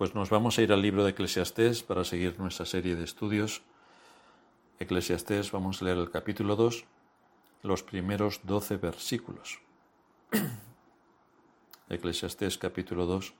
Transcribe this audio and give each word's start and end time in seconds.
Pues 0.00 0.14
nos 0.14 0.30
vamos 0.30 0.56
a 0.56 0.62
ir 0.62 0.72
al 0.72 0.80
libro 0.80 1.04
de 1.04 1.10
Eclesiastés 1.10 1.82
para 1.82 2.04
seguir 2.04 2.40
nuestra 2.40 2.64
serie 2.64 2.96
de 2.96 3.04
estudios. 3.04 3.60
Eclesiastés, 4.78 5.52
vamos 5.52 5.82
a 5.82 5.84
leer 5.84 5.98
el 5.98 6.10
capítulo 6.10 6.56
2, 6.56 6.86
los 7.64 7.82
primeros 7.82 8.40
12 8.44 8.78
versículos. 8.78 9.60
Eclesiastés 11.90 12.56
capítulo 12.56 13.04
2 13.04 13.34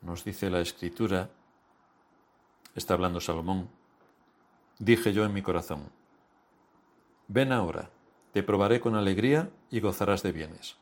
nos 0.00 0.24
dice 0.24 0.48
la 0.48 0.62
escritura, 0.62 1.28
está 2.74 2.94
hablando 2.94 3.20
Salomón, 3.20 3.68
dije 4.78 5.12
yo 5.12 5.26
en 5.26 5.34
mi 5.34 5.42
corazón, 5.42 5.90
ven 7.28 7.52
ahora, 7.52 7.90
te 8.32 8.42
probaré 8.42 8.80
con 8.80 8.94
alegría 8.94 9.50
y 9.70 9.80
gozarás 9.80 10.22
de 10.22 10.32
bienes. 10.32 10.78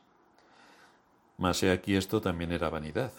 Mas 1.37 1.61
he 1.63 1.71
aquí 1.71 1.97
esto 1.97 2.21
también 2.21 2.53
era 2.53 2.69
vanidad. 2.69 3.11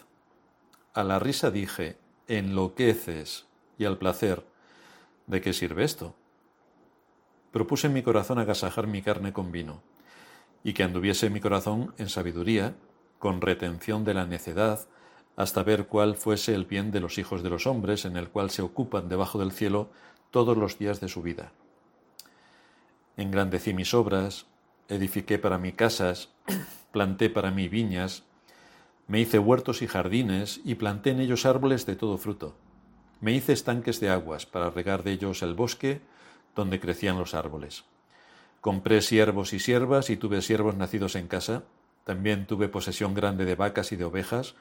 A 0.93 1.03
la 1.03 1.17
risa 1.17 1.49
dije, 1.49 1.97
enloqueces, 2.27 3.47
y 3.79 3.85
al 3.85 3.97
placer, 3.97 4.45
¿de 5.25 5.41
qué 5.41 5.51
sirve 5.51 5.83
esto? 5.83 6.15
Propuse 7.51 7.87
en 7.87 7.93
mi 7.93 8.03
corazón 8.03 8.37
agasajar 8.37 8.85
mi 8.85 9.01
carne 9.01 9.33
con 9.33 9.51
vino, 9.51 9.81
y 10.63 10.73
que 10.73 10.83
anduviese 10.83 11.31
mi 11.31 11.39
corazón 11.39 11.95
en 11.97 12.09
sabiduría, 12.09 12.75
con 13.17 13.41
retención 13.41 14.03
de 14.03 14.13
la 14.13 14.27
necedad, 14.27 14.87
hasta 15.35 15.63
ver 15.63 15.87
cuál 15.87 16.15
fuese 16.15 16.53
el 16.53 16.65
bien 16.65 16.91
de 16.91 16.99
los 16.99 17.17
hijos 17.17 17.41
de 17.41 17.49
los 17.49 17.65
hombres, 17.65 18.05
en 18.05 18.15
el 18.15 18.29
cual 18.29 18.51
se 18.51 18.61
ocupan 18.61 19.09
debajo 19.09 19.39
del 19.39 19.51
cielo 19.51 19.89
todos 20.29 20.55
los 20.55 20.77
días 20.77 21.01
de 21.01 21.09
su 21.09 21.23
vida. 21.23 21.53
Engrandecí 23.17 23.73
mis 23.73 23.95
obras, 23.95 24.45
edifiqué 24.89 25.39
para 25.39 25.57
mí 25.57 25.71
casas, 25.71 26.29
planté 26.91 27.31
para 27.31 27.49
mí 27.49 27.67
viñas, 27.67 28.25
me 29.07 29.19
hice 29.19 29.37
huertos 29.37 29.81
y 29.81 29.87
jardines 29.87 30.61
y 30.63 30.75
planté 30.75 31.11
en 31.11 31.19
ellos 31.19 31.45
árboles 31.45 31.85
de 31.85 31.95
todo 31.95 32.17
fruto. 32.17 32.55
Me 33.19 33.33
hice 33.33 33.53
estanques 33.53 33.99
de 33.99 34.09
aguas 34.09 34.45
para 34.45 34.69
regar 34.69 35.03
de 35.03 35.11
ellos 35.11 35.43
el 35.43 35.53
bosque 35.53 36.01
donde 36.55 36.79
crecían 36.79 37.17
los 37.17 37.33
árboles. 37.33 37.83
Compré 38.61 39.01
siervos 39.01 39.53
y 39.53 39.59
siervas 39.59 40.09
y 40.09 40.17
tuve 40.17 40.41
siervos 40.41 40.75
nacidos 40.75 41.15
en 41.15 41.27
casa. 41.27 41.63
También 42.05 42.45
tuve 42.47 42.69
posesión 42.69 43.13
grande 43.13 43.45
de 43.45 43.55
vacas 43.55 43.91
y 43.91 43.97
de 43.97 44.05
ovejas, 44.05 44.55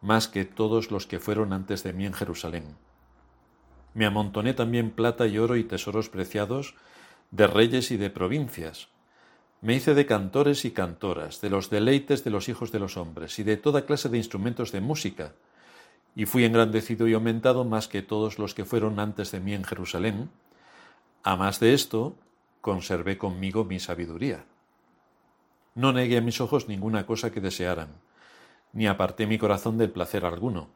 más 0.00 0.28
que 0.28 0.44
todos 0.44 0.90
los 0.90 1.06
que 1.06 1.18
fueron 1.18 1.52
antes 1.52 1.82
de 1.82 1.92
mí 1.92 2.04
en 2.04 2.12
Jerusalén. 2.12 2.76
Me 3.94 4.04
amontoné 4.04 4.52
también 4.52 4.90
plata 4.90 5.26
y 5.26 5.38
oro 5.38 5.56
y 5.56 5.64
tesoros 5.64 6.08
preciados 6.08 6.74
de 7.30 7.46
reyes 7.46 7.90
y 7.90 7.96
de 7.96 8.10
provincias 8.10 8.88
me 9.60 9.74
hice 9.74 9.94
de 9.94 10.06
cantores 10.06 10.64
y 10.64 10.70
cantoras, 10.70 11.40
de 11.40 11.50
los 11.50 11.68
deleites 11.68 12.22
de 12.22 12.30
los 12.30 12.48
hijos 12.48 12.70
de 12.70 12.78
los 12.78 12.96
hombres, 12.96 13.38
y 13.38 13.42
de 13.42 13.56
toda 13.56 13.86
clase 13.86 14.08
de 14.08 14.18
instrumentos 14.18 14.70
de 14.70 14.80
música, 14.80 15.32
y 16.14 16.26
fui 16.26 16.44
engrandecido 16.44 17.08
y 17.08 17.14
aumentado 17.14 17.64
más 17.64 17.88
que 17.88 18.02
todos 18.02 18.38
los 18.38 18.54
que 18.54 18.64
fueron 18.64 19.00
antes 19.00 19.32
de 19.32 19.40
mí 19.40 19.54
en 19.54 19.64
Jerusalén. 19.64 20.30
A 21.22 21.36
más 21.36 21.58
de 21.60 21.74
esto, 21.74 22.16
conservé 22.60 23.18
conmigo 23.18 23.64
mi 23.64 23.80
sabiduría. 23.80 24.44
No 25.74 25.92
negué 25.92 26.18
a 26.18 26.22
mis 26.22 26.40
ojos 26.40 26.68
ninguna 26.68 27.06
cosa 27.06 27.30
que 27.30 27.40
desearan, 27.40 27.88
ni 28.72 28.86
aparté 28.86 29.26
mi 29.26 29.38
corazón 29.38 29.78
del 29.78 29.90
placer 29.90 30.24
alguno, 30.24 30.68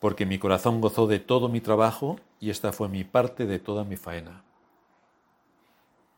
porque 0.00 0.26
mi 0.26 0.38
corazón 0.38 0.80
gozó 0.80 1.06
de 1.06 1.18
todo 1.18 1.48
mi 1.48 1.60
trabajo, 1.60 2.20
y 2.40 2.50
esta 2.50 2.72
fue 2.72 2.88
mi 2.88 3.04
parte 3.04 3.46
de 3.46 3.58
toda 3.58 3.84
mi 3.84 3.96
faena. 3.96 4.44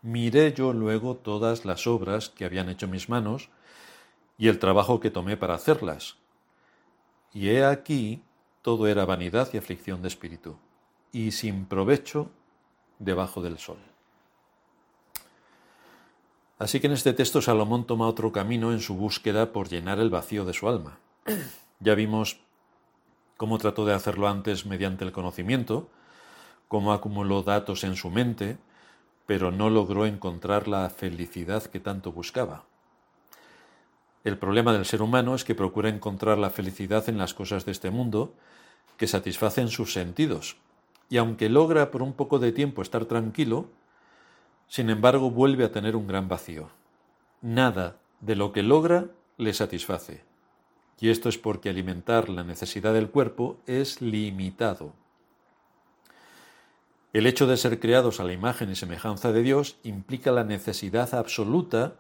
Miré 0.02 0.52
yo 0.54 0.72
luego 0.72 1.16
todas 1.16 1.64
las 1.64 1.86
obras 1.86 2.30
que 2.30 2.44
habían 2.44 2.68
hecho 2.68 2.88
mis 2.88 3.08
manos 3.08 3.50
y 4.38 4.48
el 4.48 4.58
trabajo 4.58 5.00
que 5.00 5.10
tomé 5.10 5.36
para 5.36 5.54
hacerlas. 5.54 6.16
Y 7.32 7.50
he 7.50 7.64
aquí 7.64 8.22
todo 8.62 8.86
era 8.86 9.04
vanidad 9.04 9.48
y 9.52 9.58
aflicción 9.58 10.02
de 10.02 10.08
espíritu, 10.08 10.56
y 11.12 11.32
sin 11.32 11.66
provecho 11.66 12.30
debajo 12.98 13.42
del 13.42 13.58
sol. 13.58 13.78
Así 16.58 16.78
que 16.78 16.88
en 16.88 16.92
este 16.92 17.14
texto 17.14 17.40
Salomón 17.40 17.86
toma 17.86 18.06
otro 18.06 18.32
camino 18.32 18.72
en 18.72 18.80
su 18.80 18.94
búsqueda 18.94 19.52
por 19.52 19.68
llenar 19.68 19.98
el 19.98 20.10
vacío 20.10 20.44
de 20.44 20.52
su 20.52 20.68
alma. 20.68 20.98
Ya 21.82 21.94
vimos 21.94 22.40
cómo 23.38 23.56
trató 23.56 23.86
de 23.86 23.94
hacerlo 23.94 24.28
antes 24.28 24.66
mediante 24.66 25.02
el 25.02 25.12
conocimiento, 25.12 25.88
cómo 26.68 26.92
acumuló 26.92 27.42
datos 27.42 27.84
en 27.84 27.96
su 27.96 28.10
mente, 28.10 28.58
pero 29.30 29.52
no 29.52 29.70
logró 29.70 30.06
encontrar 30.06 30.66
la 30.66 30.90
felicidad 30.90 31.62
que 31.62 31.78
tanto 31.78 32.10
buscaba. 32.10 32.64
El 34.24 34.36
problema 34.38 34.72
del 34.72 34.84
ser 34.84 35.02
humano 35.02 35.36
es 35.36 35.44
que 35.44 35.54
procura 35.54 35.88
encontrar 35.88 36.36
la 36.36 36.50
felicidad 36.50 37.08
en 37.08 37.16
las 37.16 37.32
cosas 37.32 37.64
de 37.64 37.70
este 37.70 37.92
mundo 37.92 38.34
que 38.96 39.06
satisfacen 39.06 39.68
sus 39.68 39.92
sentidos, 39.92 40.56
y 41.08 41.18
aunque 41.18 41.48
logra 41.48 41.92
por 41.92 42.02
un 42.02 42.12
poco 42.12 42.40
de 42.40 42.50
tiempo 42.50 42.82
estar 42.82 43.04
tranquilo, 43.04 43.68
sin 44.66 44.90
embargo 44.90 45.30
vuelve 45.30 45.62
a 45.62 45.70
tener 45.70 45.94
un 45.94 46.08
gran 46.08 46.26
vacío. 46.26 46.68
Nada 47.40 47.98
de 48.20 48.34
lo 48.34 48.50
que 48.50 48.64
logra 48.64 49.10
le 49.36 49.54
satisface, 49.54 50.24
y 50.98 51.10
esto 51.10 51.28
es 51.28 51.38
porque 51.38 51.70
alimentar 51.70 52.28
la 52.30 52.42
necesidad 52.42 52.94
del 52.94 53.10
cuerpo 53.10 53.60
es 53.68 54.02
limitado. 54.02 54.92
El 57.12 57.26
hecho 57.26 57.46
de 57.46 57.56
ser 57.56 57.80
creados 57.80 58.20
a 58.20 58.24
la 58.24 58.32
imagen 58.32 58.70
y 58.70 58.76
semejanza 58.76 59.32
de 59.32 59.42
Dios 59.42 59.76
implica 59.82 60.30
la 60.30 60.44
necesidad 60.44 61.12
absoluta 61.14 61.94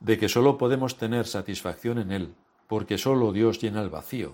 de 0.00 0.18
que 0.18 0.28
sólo 0.28 0.58
podemos 0.58 0.98
tener 0.98 1.26
satisfacción 1.26 1.98
en 1.98 2.10
Él, 2.10 2.34
porque 2.66 2.98
sólo 2.98 3.32
Dios 3.32 3.60
llena 3.60 3.82
el 3.82 3.88
vacío. 3.90 4.32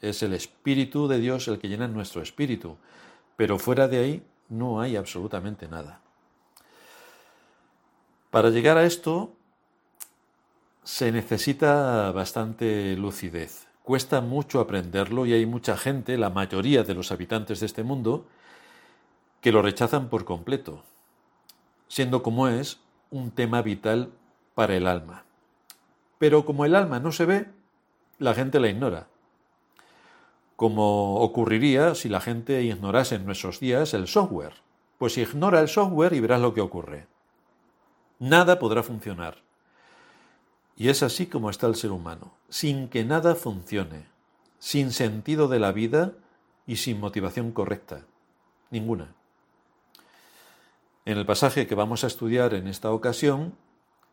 Es 0.00 0.22
el 0.22 0.32
Espíritu 0.32 1.08
de 1.08 1.18
Dios 1.18 1.46
el 1.48 1.58
que 1.58 1.68
llena 1.68 1.88
nuestro 1.88 2.22
espíritu, 2.22 2.78
pero 3.36 3.58
fuera 3.58 3.86
de 3.86 3.98
ahí 3.98 4.22
no 4.48 4.80
hay 4.80 4.96
absolutamente 4.96 5.68
nada. 5.68 6.00
Para 8.30 8.50
llegar 8.50 8.78
a 8.78 8.84
esto 8.84 9.34
se 10.82 11.12
necesita 11.12 12.10
bastante 12.12 12.96
lucidez. 12.96 13.66
Cuesta 13.82 14.22
mucho 14.22 14.60
aprenderlo 14.60 15.26
y 15.26 15.34
hay 15.34 15.44
mucha 15.44 15.76
gente, 15.76 16.16
la 16.16 16.30
mayoría 16.30 16.82
de 16.82 16.94
los 16.94 17.12
habitantes 17.12 17.60
de 17.60 17.66
este 17.66 17.82
mundo, 17.82 18.26
que 19.44 19.52
lo 19.52 19.60
rechazan 19.60 20.08
por 20.08 20.24
completo, 20.24 20.84
siendo 21.86 22.22
como 22.22 22.48
es 22.48 22.80
un 23.10 23.30
tema 23.30 23.60
vital 23.60 24.10
para 24.54 24.74
el 24.74 24.86
alma. 24.86 25.26
Pero 26.16 26.46
como 26.46 26.64
el 26.64 26.74
alma 26.74 26.98
no 26.98 27.12
se 27.12 27.26
ve, 27.26 27.50
la 28.18 28.32
gente 28.32 28.58
la 28.58 28.68
ignora. 28.68 29.06
Como 30.56 31.16
ocurriría 31.16 31.94
si 31.94 32.08
la 32.08 32.22
gente 32.22 32.62
ignorase 32.62 33.16
en 33.16 33.26
nuestros 33.26 33.60
días 33.60 33.92
el 33.92 34.08
software. 34.08 34.54
Pues 34.96 35.18
ignora 35.18 35.60
el 35.60 35.68
software 35.68 36.14
y 36.14 36.20
verás 36.20 36.40
lo 36.40 36.54
que 36.54 36.62
ocurre. 36.62 37.06
Nada 38.18 38.58
podrá 38.58 38.82
funcionar. 38.82 39.42
Y 40.74 40.88
es 40.88 41.02
así 41.02 41.26
como 41.26 41.50
está 41.50 41.66
el 41.66 41.74
ser 41.74 41.90
humano, 41.90 42.32
sin 42.48 42.88
que 42.88 43.04
nada 43.04 43.34
funcione, 43.34 44.06
sin 44.58 44.90
sentido 44.90 45.48
de 45.48 45.58
la 45.58 45.72
vida 45.72 46.14
y 46.66 46.76
sin 46.76 46.98
motivación 46.98 47.52
correcta. 47.52 48.06
Ninguna. 48.70 49.14
En 51.06 51.18
el 51.18 51.26
pasaje 51.26 51.66
que 51.66 51.74
vamos 51.74 52.02
a 52.02 52.06
estudiar 52.06 52.54
en 52.54 52.66
esta 52.66 52.90
ocasión, 52.90 53.54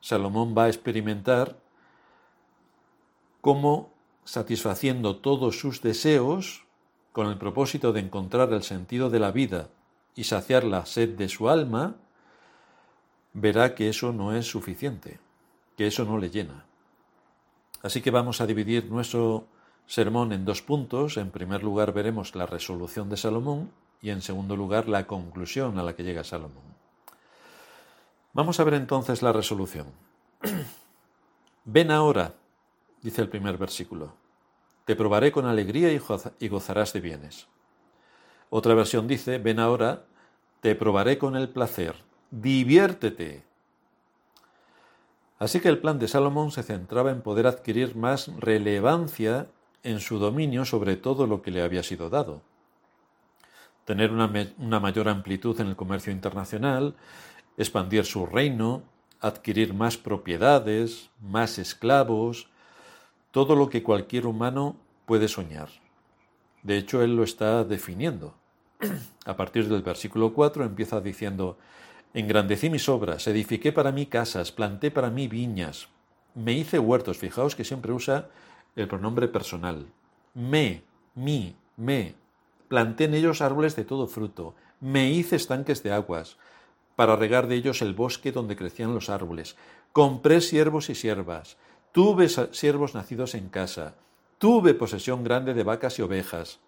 Salomón 0.01 0.53
va 0.57 0.65
a 0.65 0.67
experimentar 0.67 1.57
cómo, 3.39 3.93
satisfaciendo 4.25 5.17
todos 5.17 5.59
sus 5.59 5.81
deseos, 5.81 6.65
con 7.13 7.27
el 7.27 7.37
propósito 7.37 7.93
de 7.93 8.01
encontrar 8.01 8.51
el 8.53 8.63
sentido 8.63 9.09
de 9.09 9.19
la 9.19 9.31
vida 9.31 9.69
y 10.15 10.25
saciar 10.25 10.63
la 10.63 10.85
sed 10.85 11.17
de 11.17 11.29
su 11.29 11.49
alma, 11.49 11.95
verá 13.33 13.75
que 13.75 13.89
eso 13.89 14.11
no 14.11 14.33
es 14.33 14.47
suficiente, 14.47 15.19
que 15.77 15.87
eso 15.87 16.05
no 16.05 16.17
le 16.17 16.29
llena. 16.29 16.65
Así 17.83 18.01
que 18.01 18.11
vamos 18.11 18.41
a 18.41 18.47
dividir 18.47 18.85
nuestro 18.91 19.47
sermón 19.87 20.33
en 20.33 20.45
dos 20.45 20.61
puntos. 20.61 21.17
En 21.17 21.31
primer 21.31 21.63
lugar 21.63 21.93
veremos 21.93 22.35
la 22.35 22.45
resolución 22.45 23.09
de 23.09 23.17
Salomón 23.17 23.71
y 24.01 24.09
en 24.09 24.21
segundo 24.21 24.55
lugar 24.55 24.87
la 24.87 25.07
conclusión 25.07 25.79
a 25.79 25.83
la 25.83 25.95
que 25.95 26.03
llega 26.03 26.23
Salomón. 26.23 26.70
Vamos 28.33 28.59
a 28.59 28.63
ver 28.63 28.75
entonces 28.75 29.21
la 29.21 29.33
resolución. 29.33 29.87
Ven 31.65 31.91
ahora, 31.91 32.33
dice 33.01 33.21
el 33.21 33.29
primer 33.29 33.57
versículo, 33.57 34.13
te 34.85 34.95
probaré 34.95 35.31
con 35.31 35.45
alegría 35.45 35.91
y 36.39 36.47
gozarás 36.47 36.93
de 36.93 37.01
bienes. 37.01 37.47
Otra 38.49 38.73
versión 38.73 39.07
dice, 39.07 39.37
ven 39.37 39.59
ahora, 39.59 40.03
te 40.59 40.75
probaré 40.75 41.17
con 41.17 41.35
el 41.35 41.49
placer, 41.49 41.95
diviértete. 42.31 43.43
Así 45.39 45.59
que 45.59 45.69
el 45.69 45.79
plan 45.79 45.99
de 45.99 46.07
Salomón 46.07 46.51
se 46.51 46.63
centraba 46.63 47.11
en 47.11 47.21
poder 47.21 47.47
adquirir 47.47 47.95
más 47.95 48.27
relevancia 48.37 49.47
en 49.83 49.99
su 49.99 50.19
dominio 50.19 50.65
sobre 50.65 50.97
todo 50.97 51.27
lo 51.27 51.41
que 51.41 51.51
le 51.51 51.61
había 51.61 51.83
sido 51.83 52.09
dado. 52.09 52.41
Tener 53.85 54.11
una, 54.11 54.31
una 54.57 54.79
mayor 54.79 55.09
amplitud 55.09 55.59
en 55.59 55.67
el 55.67 55.75
comercio 55.75 56.11
internacional, 56.11 56.95
expandir 57.57 58.05
su 58.05 58.25
reino, 58.25 58.83
adquirir 59.19 59.73
más 59.73 59.97
propiedades, 59.97 61.09
más 61.19 61.59
esclavos, 61.59 62.47
todo 63.31 63.55
lo 63.55 63.69
que 63.69 63.83
cualquier 63.83 64.25
humano 64.25 64.75
puede 65.05 65.27
soñar. 65.27 65.69
De 66.63 66.77
hecho, 66.77 67.01
él 67.01 67.15
lo 67.15 67.23
está 67.23 67.63
definiendo. 67.63 68.35
A 69.25 69.35
partir 69.35 69.67
del 69.69 69.81
versículo 69.81 70.33
4 70.33 70.63
empieza 70.63 71.01
diciendo, 71.01 71.57
Engrandecí 72.13 72.69
mis 72.69 72.89
obras, 72.89 73.25
edifiqué 73.27 73.71
para 73.71 73.91
mí 73.91 74.05
casas, 74.05 74.51
planté 74.51 74.91
para 74.91 75.09
mí 75.09 75.27
viñas, 75.27 75.87
me 76.33 76.53
hice 76.53 76.79
huertos. 76.79 77.17
Fijaos 77.17 77.55
que 77.55 77.63
siempre 77.63 77.91
usa 77.91 78.29
el 78.75 78.87
pronombre 78.87 79.27
personal. 79.27 79.85
Me, 80.33 80.83
mi, 81.15 81.55
me. 81.77 82.15
Planté 82.67 83.05
en 83.05 83.13
ellos 83.13 83.41
árboles 83.41 83.75
de 83.75 83.83
todo 83.83 84.07
fruto. 84.07 84.55
Me 84.79 85.11
hice 85.11 85.35
estanques 85.35 85.83
de 85.83 85.91
aguas, 85.91 86.37
para 86.95 87.15
regar 87.15 87.47
de 87.47 87.55
ellos 87.55 87.81
el 87.81 87.93
bosque 87.93 88.31
donde 88.31 88.55
crecían 88.55 88.93
los 88.93 89.09
árboles. 89.09 89.55
Compré 89.93 90.41
siervos 90.41 90.89
y 90.89 90.95
siervas. 90.95 91.57
Tuve 91.91 92.29
siervos 92.29 92.95
nacidos 92.95 93.35
en 93.35 93.49
casa. 93.49 93.95
Tuve 94.37 94.73
posesión 94.73 95.23
grande 95.23 95.53
de 95.53 95.63
vacas 95.63 95.99
y 95.99 96.01
ovejas. 96.01 96.59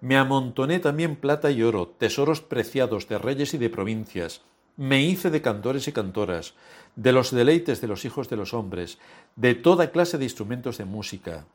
Me 0.00 0.16
amontoné 0.16 0.80
también 0.80 1.16
plata 1.16 1.50
y 1.50 1.62
oro, 1.62 1.88
tesoros 1.88 2.40
preciados 2.40 3.08
de 3.08 3.18
reyes 3.18 3.54
y 3.54 3.58
de 3.58 3.70
provincias 3.70 4.42
me 4.76 5.02
hice 5.02 5.30
de 5.30 5.42
cantores 5.42 5.86
y 5.88 5.92
cantoras, 5.92 6.54
de 6.96 7.12
los 7.12 7.30
deleites 7.30 7.80
de 7.80 7.88
los 7.88 8.04
hijos 8.04 8.28
de 8.28 8.36
los 8.36 8.54
hombres, 8.54 8.98
de 9.36 9.54
toda 9.54 9.90
clase 9.90 10.18
de 10.18 10.24
instrumentos 10.24 10.78
de 10.78 10.84
música. 10.84 11.46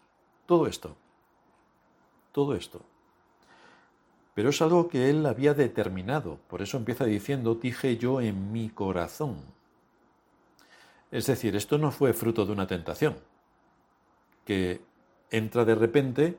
Todo 0.46 0.68
esto. 0.68 0.96
Todo 2.31 2.56
esto. 2.56 2.81
Pero 4.38 4.51
es 4.51 4.62
algo 4.62 4.88
que 4.88 5.10
él 5.10 5.25
había 5.25 5.56
determinado. 5.56 6.38
Por 6.48 6.62
eso 6.62 6.78
empieza 6.78 7.06
diciendo, 7.06 7.56
dije 7.56 7.98
yo 7.98 8.22
en 8.22 8.51
mi 8.51 8.69
corazón. 8.69 9.38
Es 11.10 11.25
decir, 11.25 11.56
esto 11.56 11.80
no 11.80 11.89
fue 11.89 12.13
fruto 12.13 12.45
de 12.45 12.51
una 12.51 12.68
tentación, 12.68 13.16
que 14.45 14.81
entra 15.31 15.66
de 15.66 15.74
repente 15.74 16.38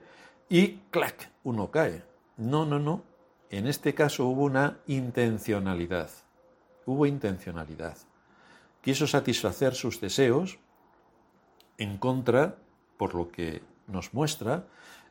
y 0.49 0.77
¡clac! 0.93 1.33
uno 1.43 1.73
cae. 1.73 2.05
No, 2.37 2.65
no, 2.65 2.79
no. 2.79 3.03
En 3.51 3.67
este 3.67 3.95
caso 3.95 4.27
hubo 4.27 4.45
una 4.45 4.79
intencionalidad 4.87 6.11
hubo 6.89 7.05
intencionalidad. 7.05 7.99
Quiso 8.81 9.07
satisfacer 9.07 9.75
sus 9.75 10.01
deseos 10.01 10.59
en 11.77 11.99
contra, 11.99 12.57
por 12.97 13.15
lo 13.15 13.31
que 13.31 13.63
nos 13.87 14.15
muestra, 14.15 14.65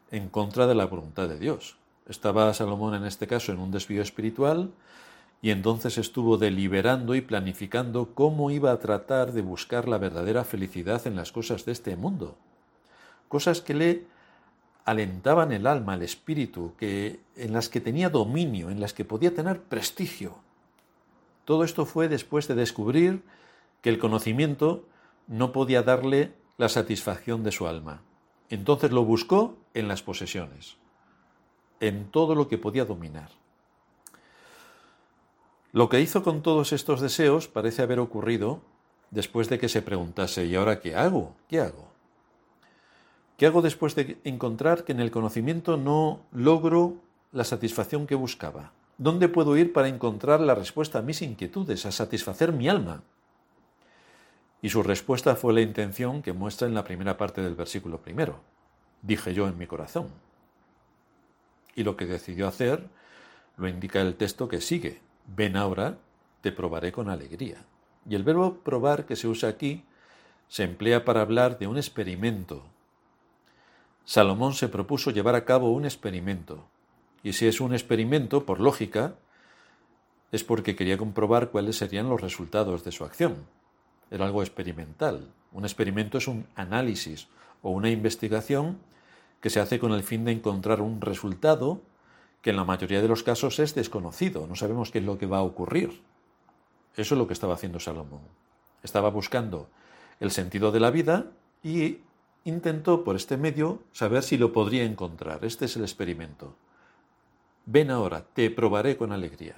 en 0.09 0.29
contra 0.29 0.65
de 0.65 0.73
la 0.73 0.85
voluntad 0.85 1.29
de 1.29 1.37
Dios. 1.37 1.77
Estaba 2.07 2.53
Salomón 2.53 2.95
en 2.95 3.05
este 3.05 3.27
caso 3.27 3.51
en 3.51 3.59
un 3.59 3.71
desvío 3.71 4.01
espiritual 4.01 4.71
y 5.41 5.51
entonces 5.51 5.97
estuvo 5.97 6.37
deliberando 6.37 7.15
y 7.15 7.21
planificando 7.21 8.13
cómo 8.13 8.49
iba 8.49 8.71
a 8.71 8.79
tratar 8.79 9.33
de 9.33 9.41
buscar 9.41 9.87
la 9.87 9.97
verdadera 9.97 10.43
felicidad 10.43 11.05
en 11.05 11.15
las 11.15 11.31
cosas 11.31 11.65
de 11.65 11.73
este 11.73 11.95
mundo. 11.95 12.35
Cosas 13.27 13.61
que 13.61 13.73
le 13.73 14.05
alentaban 14.85 15.51
el 15.51 15.67
alma, 15.67 15.95
el 15.95 16.01
espíritu, 16.01 16.73
que, 16.77 17.19
en 17.35 17.51
las 17.51 17.67
que 17.67 17.81
tenía 17.81 18.09
dominio, 18.09 18.69
en 18.69 18.79
las 18.79 18.93
que 18.93 19.03
podía 19.03 19.35
tener 19.35 19.61
prestigio. 19.61 20.37
Todo 21.43 21.65
esto 21.65 21.85
fue 21.85 22.07
después 22.07 22.47
de 22.47 22.55
descubrir 22.55 23.21
que 23.81 23.89
el 23.89 23.99
conocimiento 23.99 24.85
no 25.27 25.51
podía 25.51 25.83
darle 25.83 26.31
la 26.57 26.69
satisfacción 26.69 27.43
de 27.43 27.51
su 27.51 27.67
alma. 27.67 28.01
Entonces 28.49 28.91
lo 28.91 29.03
buscó 29.03 29.57
en 29.73 29.89
las 29.89 30.01
posesiones, 30.01 30.77
en 31.79 32.09
todo 32.11 32.35
lo 32.35 32.47
que 32.47 32.57
podía 32.57 32.85
dominar. 32.85 33.29
Lo 35.73 35.89
que 35.89 36.01
hizo 36.01 36.23
con 36.23 36.41
todos 36.41 36.73
estos 36.73 37.01
deseos 37.01 37.47
parece 37.47 37.81
haber 37.81 37.99
ocurrido 37.99 38.61
después 39.11 39.49
de 39.49 39.59
que 39.59 39.69
se 39.69 39.81
preguntase, 39.81 40.45
¿y 40.45 40.55
ahora 40.55 40.79
qué 40.79 40.95
hago? 40.95 41.35
¿Qué 41.47 41.59
hago? 41.59 41.87
¿Qué 43.37 43.45
hago 43.45 43.61
después 43.61 43.93
de 43.93 44.17
encontrar 44.23 44.83
que 44.83 44.93
en 44.93 44.99
el 44.99 45.11
conocimiento 45.11 45.77
no 45.77 46.21
logro 46.31 46.95
la 47.31 47.43
satisfacción 47.43 48.07
que 48.07 48.15
buscaba? 48.15 48.71
¿Dónde 48.97 49.29
puedo 49.29 49.55
ir 49.55 49.73
para 49.73 49.87
encontrar 49.87 50.39
la 50.39 50.55
respuesta 50.55 50.99
a 50.99 51.03
mis 51.03 51.21
inquietudes, 51.21 51.85
a 51.85 51.91
satisfacer 51.91 52.51
mi 52.51 52.67
alma? 52.67 53.03
Y 54.63 54.69
su 54.69 54.81
respuesta 54.81 55.35
fue 55.35 55.53
la 55.53 55.61
intención 55.61 56.23
que 56.23 56.33
muestra 56.33 56.67
en 56.67 56.73
la 56.73 56.83
primera 56.83 57.15
parte 57.15 57.41
del 57.41 57.53
versículo 57.53 58.01
primero. 58.01 58.39
Dije 59.03 59.35
yo 59.35 59.47
en 59.47 59.57
mi 59.57 59.67
corazón. 59.67 60.07
Y 61.77 61.85
lo 61.85 61.95
que 61.95 62.05
decidió 62.05 62.49
hacer 62.49 62.89
lo 63.55 63.69
indica 63.69 64.01
el 64.01 64.15
texto 64.15 64.49
que 64.49 64.59
sigue. 64.59 64.99
Ven 65.27 65.55
ahora, 65.55 65.97
te 66.41 66.51
probaré 66.51 66.91
con 66.91 67.09
alegría. 67.09 67.63
Y 68.09 68.15
el 68.15 68.23
verbo 68.23 68.55
probar 68.55 69.05
que 69.05 69.15
se 69.15 69.29
usa 69.29 69.47
aquí 69.47 69.85
se 70.49 70.63
emplea 70.63 71.05
para 71.05 71.21
hablar 71.21 71.57
de 71.57 71.67
un 71.67 71.77
experimento. 71.77 72.65
Salomón 74.03 74.53
se 74.53 74.67
propuso 74.67 75.11
llevar 75.11 75.35
a 75.35 75.45
cabo 75.45 75.71
un 75.71 75.85
experimento, 75.85 76.65
y 77.23 77.33
si 77.33 77.47
es 77.47 77.59
un 77.59 77.73
experimento, 77.73 78.45
por 78.45 78.61
lógica, 78.61 79.15
es 80.31 80.43
porque 80.45 80.75
quería 80.75 80.97
comprobar 80.97 81.49
cuáles 81.49 81.75
serían 81.75 82.09
los 82.09 82.21
resultados 82.21 82.83
de 82.83 82.91
su 82.91 83.03
acción. 83.03 83.45
Era 84.11 84.25
algo 84.25 84.41
experimental. 84.41 85.27
Un 85.51 85.65
experimento 85.65 86.17
es 86.17 86.27
un 86.27 86.47
análisis 86.55 87.27
o 87.61 87.71
una 87.71 87.89
investigación 87.89 88.79
que 89.41 89.49
se 89.49 89.59
hace 89.59 89.79
con 89.79 89.91
el 89.91 90.03
fin 90.03 90.25
de 90.25 90.31
encontrar 90.31 90.81
un 90.81 91.01
resultado 91.01 91.81
que 92.41 92.51
en 92.51 92.55
la 92.55 92.63
mayoría 92.63 93.01
de 93.01 93.07
los 93.07 93.23
casos 93.23 93.59
es 93.59 93.75
desconocido. 93.75 94.47
No 94.47 94.55
sabemos 94.55 94.91
qué 94.91 94.99
es 94.99 95.05
lo 95.05 95.17
que 95.17 95.25
va 95.25 95.39
a 95.39 95.43
ocurrir. 95.43 96.01
Eso 96.95 97.15
es 97.15 97.19
lo 97.19 97.27
que 97.27 97.33
estaba 97.33 97.53
haciendo 97.53 97.79
Salomón. 97.79 98.21
Estaba 98.83 99.09
buscando 99.09 99.69
el 100.19 100.31
sentido 100.31 100.71
de 100.71 100.79
la 100.79 100.91
vida 100.91 101.25
y 101.63 101.99
intentó 102.43 103.03
por 103.03 103.15
este 103.15 103.37
medio 103.37 103.83
saber 103.91 104.23
si 104.23 104.37
lo 104.37 104.53
podría 104.53 104.83
encontrar. 104.83 105.43
Este 105.43 105.65
es 105.65 105.75
el 105.75 105.83
experimento. 105.83 106.55
Ven 107.65 107.91
ahora, 107.91 108.23
te 108.33 108.49
probaré 108.49 108.97
con 108.97 109.11
alegría. 109.11 109.57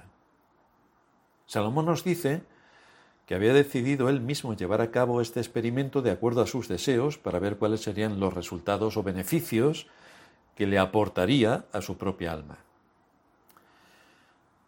Salomón 1.46 1.86
nos 1.86 2.04
dice 2.04 2.42
que 3.30 3.36
había 3.36 3.54
decidido 3.54 4.08
él 4.08 4.20
mismo 4.20 4.56
llevar 4.56 4.80
a 4.80 4.90
cabo 4.90 5.20
este 5.20 5.38
experimento 5.38 6.02
de 6.02 6.10
acuerdo 6.10 6.42
a 6.42 6.48
sus 6.48 6.66
deseos 6.66 7.16
para 7.16 7.38
ver 7.38 7.58
cuáles 7.58 7.80
serían 7.80 8.18
los 8.18 8.34
resultados 8.34 8.96
o 8.96 9.04
beneficios 9.04 9.86
que 10.56 10.66
le 10.66 10.80
aportaría 10.80 11.64
a 11.72 11.80
su 11.80 11.96
propia 11.96 12.32
alma. 12.32 12.58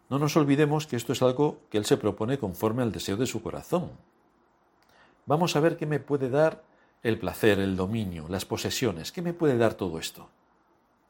No 0.08 0.20
nos 0.20 0.36
olvidemos 0.36 0.86
que 0.86 0.94
esto 0.94 1.12
es 1.12 1.22
algo 1.22 1.58
que 1.70 1.78
él 1.78 1.86
se 1.86 1.96
propone 1.96 2.38
conforme 2.38 2.84
al 2.84 2.92
deseo 2.92 3.16
de 3.16 3.26
su 3.26 3.42
corazón. 3.42 3.90
Vamos 5.26 5.56
a 5.56 5.60
ver 5.60 5.76
qué 5.76 5.86
me 5.86 5.98
puede 5.98 6.30
dar 6.30 6.62
el 7.02 7.18
placer, 7.18 7.58
el 7.58 7.74
dominio, 7.74 8.26
las 8.28 8.44
posesiones, 8.44 9.10
qué 9.10 9.22
me 9.22 9.32
puede 9.32 9.58
dar 9.58 9.74
todo 9.74 9.98
esto. 9.98 10.28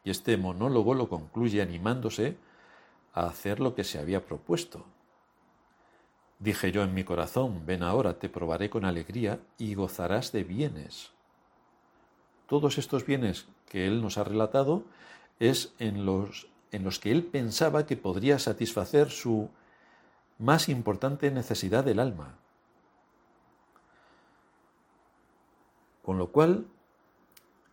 Y 0.04 0.10
este 0.10 0.38
monólogo 0.38 0.94
lo 0.94 1.10
concluye 1.10 1.60
animándose 1.60 2.34
a 3.12 3.26
hacer 3.26 3.60
lo 3.60 3.74
que 3.74 3.84
se 3.84 3.98
había 3.98 4.24
propuesto. 4.24 4.86
Dije 6.42 6.72
yo 6.72 6.82
en 6.82 6.92
mi 6.92 7.04
corazón, 7.04 7.62
ven 7.66 7.84
ahora, 7.84 8.18
te 8.18 8.28
probaré 8.28 8.68
con 8.68 8.84
alegría 8.84 9.38
y 9.58 9.74
gozarás 9.74 10.32
de 10.32 10.42
bienes. 10.42 11.12
Todos 12.48 12.78
estos 12.78 13.06
bienes 13.06 13.46
que 13.66 13.86
él 13.86 14.02
nos 14.02 14.18
ha 14.18 14.24
relatado 14.24 14.82
es 15.38 15.72
en 15.78 16.04
los, 16.04 16.48
en 16.72 16.82
los 16.82 16.98
que 16.98 17.12
él 17.12 17.22
pensaba 17.22 17.86
que 17.86 17.96
podría 17.96 18.40
satisfacer 18.40 19.10
su 19.10 19.50
más 20.40 20.68
importante 20.68 21.30
necesidad 21.30 21.84
del 21.84 22.00
alma. 22.00 22.34
Con 26.02 26.18
lo 26.18 26.32
cual 26.32 26.66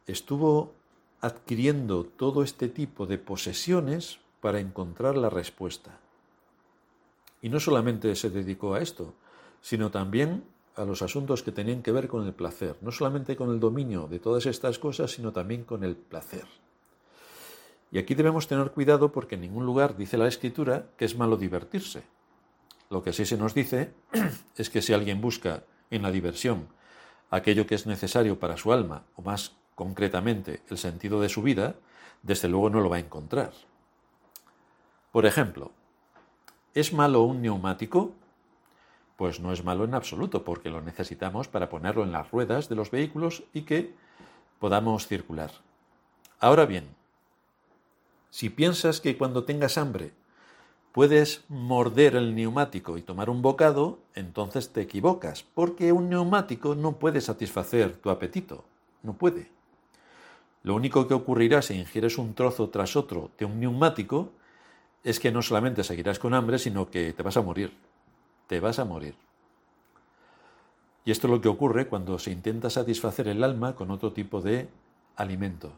estuvo 0.05 0.75
adquiriendo 1.21 2.05
todo 2.05 2.43
este 2.43 2.67
tipo 2.67 3.07
de 3.07 3.17
posesiones 3.17 4.19
para 4.41 4.59
encontrar 4.59 5.17
la 5.17 5.31
respuesta. 5.31 5.97
Y 7.41 7.49
no 7.49 7.59
solamente 7.59 8.15
se 8.15 8.29
dedicó 8.29 8.73
a 8.73 8.81
esto, 8.81 9.13
sino 9.61 9.91
también 9.91 10.43
a 10.75 10.85
los 10.85 11.01
asuntos 11.01 11.43
que 11.43 11.51
tenían 11.51 11.81
que 11.81 11.91
ver 11.91 12.07
con 12.07 12.25
el 12.25 12.33
placer, 12.33 12.77
no 12.81 12.91
solamente 12.91 13.35
con 13.35 13.49
el 13.49 13.59
dominio 13.59 14.07
de 14.07 14.19
todas 14.19 14.45
estas 14.45 14.79
cosas, 14.79 15.11
sino 15.11 15.31
también 15.31 15.63
con 15.63 15.83
el 15.83 15.95
placer. 15.95 16.45
Y 17.91 17.97
aquí 17.97 18.15
debemos 18.15 18.47
tener 18.47 18.71
cuidado 18.71 19.11
porque 19.11 19.35
en 19.35 19.41
ningún 19.41 19.65
lugar 19.65 19.97
dice 19.97 20.17
la 20.17 20.27
escritura 20.27 20.85
que 20.97 21.05
es 21.05 21.17
malo 21.17 21.37
divertirse. 21.37 22.03
Lo 22.89 23.03
que 23.03 23.13
sí 23.13 23.25
se 23.25 23.37
nos 23.37 23.53
dice 23.53 23.93
es 24.55 24.69
que 24.69 24.81
si 24.81 24.93
alguien 24.93 25.21
busca 25.21 25.63
en 25.89 26.03
la 26.03 26.11
diversión 26.11 26.67
aquello 27.29 27.67
que 27.67 27.75
es 27.75 27.85
necesario 27.85 28.39
para 28.39 28.57
su 28.57 28.71
alma, 28.71 29.03
o 29.15 29.21
más 29.21 29.55
concretamente 29.75 30.61
el 30.69 30.77
sentido 30.77 31.21
de 31.21 31.29
su 31.29 31.41
vida, 31.41 31.75
desde 32.23 32.47
luego 32.47 32.69
no 32.69 32.81
lo 32.81 32.89
va 32.89 32.97
a 32.97 32.99
encontrar. 32.99 33.53
Por 35.11 35.25
ejemplo, 35.25 35.71
¿es 36.73 36.93
malo 36.93 37.23
un 37.23 37.41
neumático? 37.41 38.11
Pues 39.15 39.39
no 39.39 39.51
es 39.51 39.63
malo 39.63 39.83
en 39.83 39.93
absoluto, 39.93 40.43
porque 40.43 40.69
lo 40.69 40.81
necesitamos 40.81 41.47
para 41.47 41.69
ponerlo 41.69 42.03
en 42.03 42.11
las 42.11 42.31
ruedas 42.31 42.69
de 42.69 42.75
los 42.75 42.91
vehículos 42.91 43.43
y 43.53 43.63
que 43.63 43.93
podamos 44.59 45.07
circular. 45.07 45.51
Ahora 46.39 46.65
bien, 46.65 46.87
si 48.29 48.49
piensas 48.49 49.01
que 49.01 49.17
cuando 49.17 49.43
tengas 49.43 49.77
hambre 49.77 50.13
puedes 50.91 51.43
morder 51.49 52.15
el 52.15 52.35
neumático 52.35 52.97
y 52.97 53.01
tomar 53.01 53.29
un 53.29 53.41
bocado, 53.41 53.99
entonces 54.15 54.71
te 54.71 54.81
equivocas, 54.81 55.43
porque 55.43 55.91
un 55.91 56.09
neumático 56.09 56.75
no 56.75 56.93
puede 56.93 57.21
satisfacer 57.21 57.97
tu 57.97 58.09
apetito, 58.09 58.63
no 59.03 59.13
puede. 59.13 59.51
Lo 60.63 60.75
único 60.75 61.07
que 61.07 61.13
ocurrirá 61.13 61.61
si 61.61 61.73
ingieres 61.75 62.17
un 62.17 62.33
trozo 62.33 62.69
tras 62.69 62.95
otro 62.95 63.31
de 63.37 63.45
un 63.45 63.59
neumático 63.59 64.31
es 65.03 65.19
que 65.19 65.31
no 65.31 65.41
solamente 65.41 65.83
seguirás 65.83 66.19
con 66.19 66.33
hambre, 66.33 66.59
sino 66.59 66.89
que 66.89 67.13
te 67.13 67.23
vas 67.23 67.37
a 67.37 67.41
morir. 67.41 67.73
Te 68.47 68.59
vas 68.59 68.79
a 68.79 68.85
morir. 68.85 69.15
Y 71.05 71.11
esto 71.11 71.27
es 71.27 71.31
lo 71.31 71.41
que 71.41 71.47
ocurre 71.47 71.87
cuando 71.87 72.19
se 72.19 72.31
intenta 72.31 72.69
satisfacer 72.69 73.27
el 73.27 73.43
alma 73.43 73.75
con 73.75 73.91
otro 73.91 74.11
tipo 74.11 74.41
de 74.41 74.69
alimento. 75.15 75.71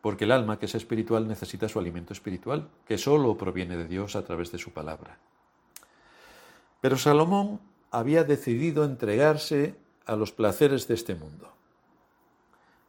Porque 0.00 0.24
el 0.24 0.32
alma, 0.32 0.58
que 0.58 0.66
es 0.66 0.74
espiritual, 0.74 1.26
necesita 1.26 1.68
su 1.68 1.78
alimento 1.78 2.12
espiritual, 2.12 2.68
que 2.86 2.98
solo 2.98 3.36
proviene 3.36 3.76
de 3.76 3.88
Dios 3.88 4.14
a 4.16 4.24
través 4.24 4.52
de 4.52 4.58
su 4.58 4.70
palabra. 4.70 5.18
Pero 6.80 6.96
Salomón 6.96 7.60
había 7.90 8.22
decidido 8.24 8.84
entregarse 8.84 9.74
a 10.06 10.14
los 10.16 10.32
placeres 10.32 10.86
de 10.88 10.94
este 10.94 11.14
mundo 11.14 11.52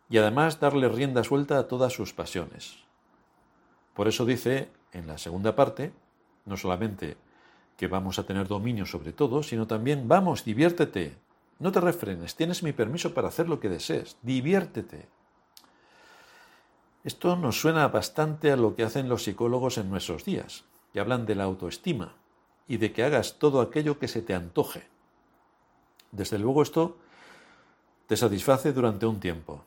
y 0.10 0.17
además 0.17 0.60
darle 0.60 0.89
rienda 0.89 1.24
suelta 1.24 1.58
a 1.58 1.67
todas 1.67 1.93
sus 1.93 2.13
pasiones. 2.13 2.77
Por 3.93 4.08
eso 4.08 4.25
dice 4.25 4.69
en 4.93 5.08
la 5.08 5.17
segunda 5.17 5.55
parte, 5.55 5.93
no 6.46 6.58
solamente 6.58 7.17
que 7.77 7.88
vamos 7.88 8.19
a 8.19 8.24
tener 8.24 8.48
dominio 8.48 8.86
sobre 8.86 9.13
todo, 9.13 9.41
sino 9.41 9.67
también 9.67 10.08
vamos, 10.08 10.43
diviértete, 10.43 11.15
no 11.60 11.72
te 11.72 11.79
refrenes, 11.79 12.36
tienes 12.36 12.63
mi 12.63 12.74
permiso 12.74 13.13
para 13.13 13.29
hacer 13.29 13.48
lo 13.48 13.60
que 13.60 13.69
desees, 13.69 14.17
diviértete. 14.22 15.08
Esto 17.03 17.36
nos 17.36 17.60
suena 17.60 17.88
bastante 17.88 18.51
a 18.51 18.58
lo 18.58 18.75
que 18.75 18.84
hacen 18.84 19.08
los 19.08 19.24
psicólogos 19.24 19.77
en 19.77 19.89
nuestros 19.89 20.25
días, 20.25 20.65
que 20.91 21.00
hablan 21.00 21.25
de 21.25 21.36
la 21.36 21.46
autoestima 21.46 22.15
y 22.67 22.77
de 22.77 22.91
que 22.91 23.03
hagas 23.03 23.39
todo 23.39 23.62
aquello 23.62 24.00
que 24.00 24.08
se 24.08 24.22
te 24.22 24.34
antoje. 24.34 24.88
Desde 26.12 26.39
luego 26.39 26.62
esto 26.62 26.98
te 28.08 28.17
satisface 28.17 28.74
durante 28.74 29.05
un 29.05 29.19
tiempo, 29.19 29.63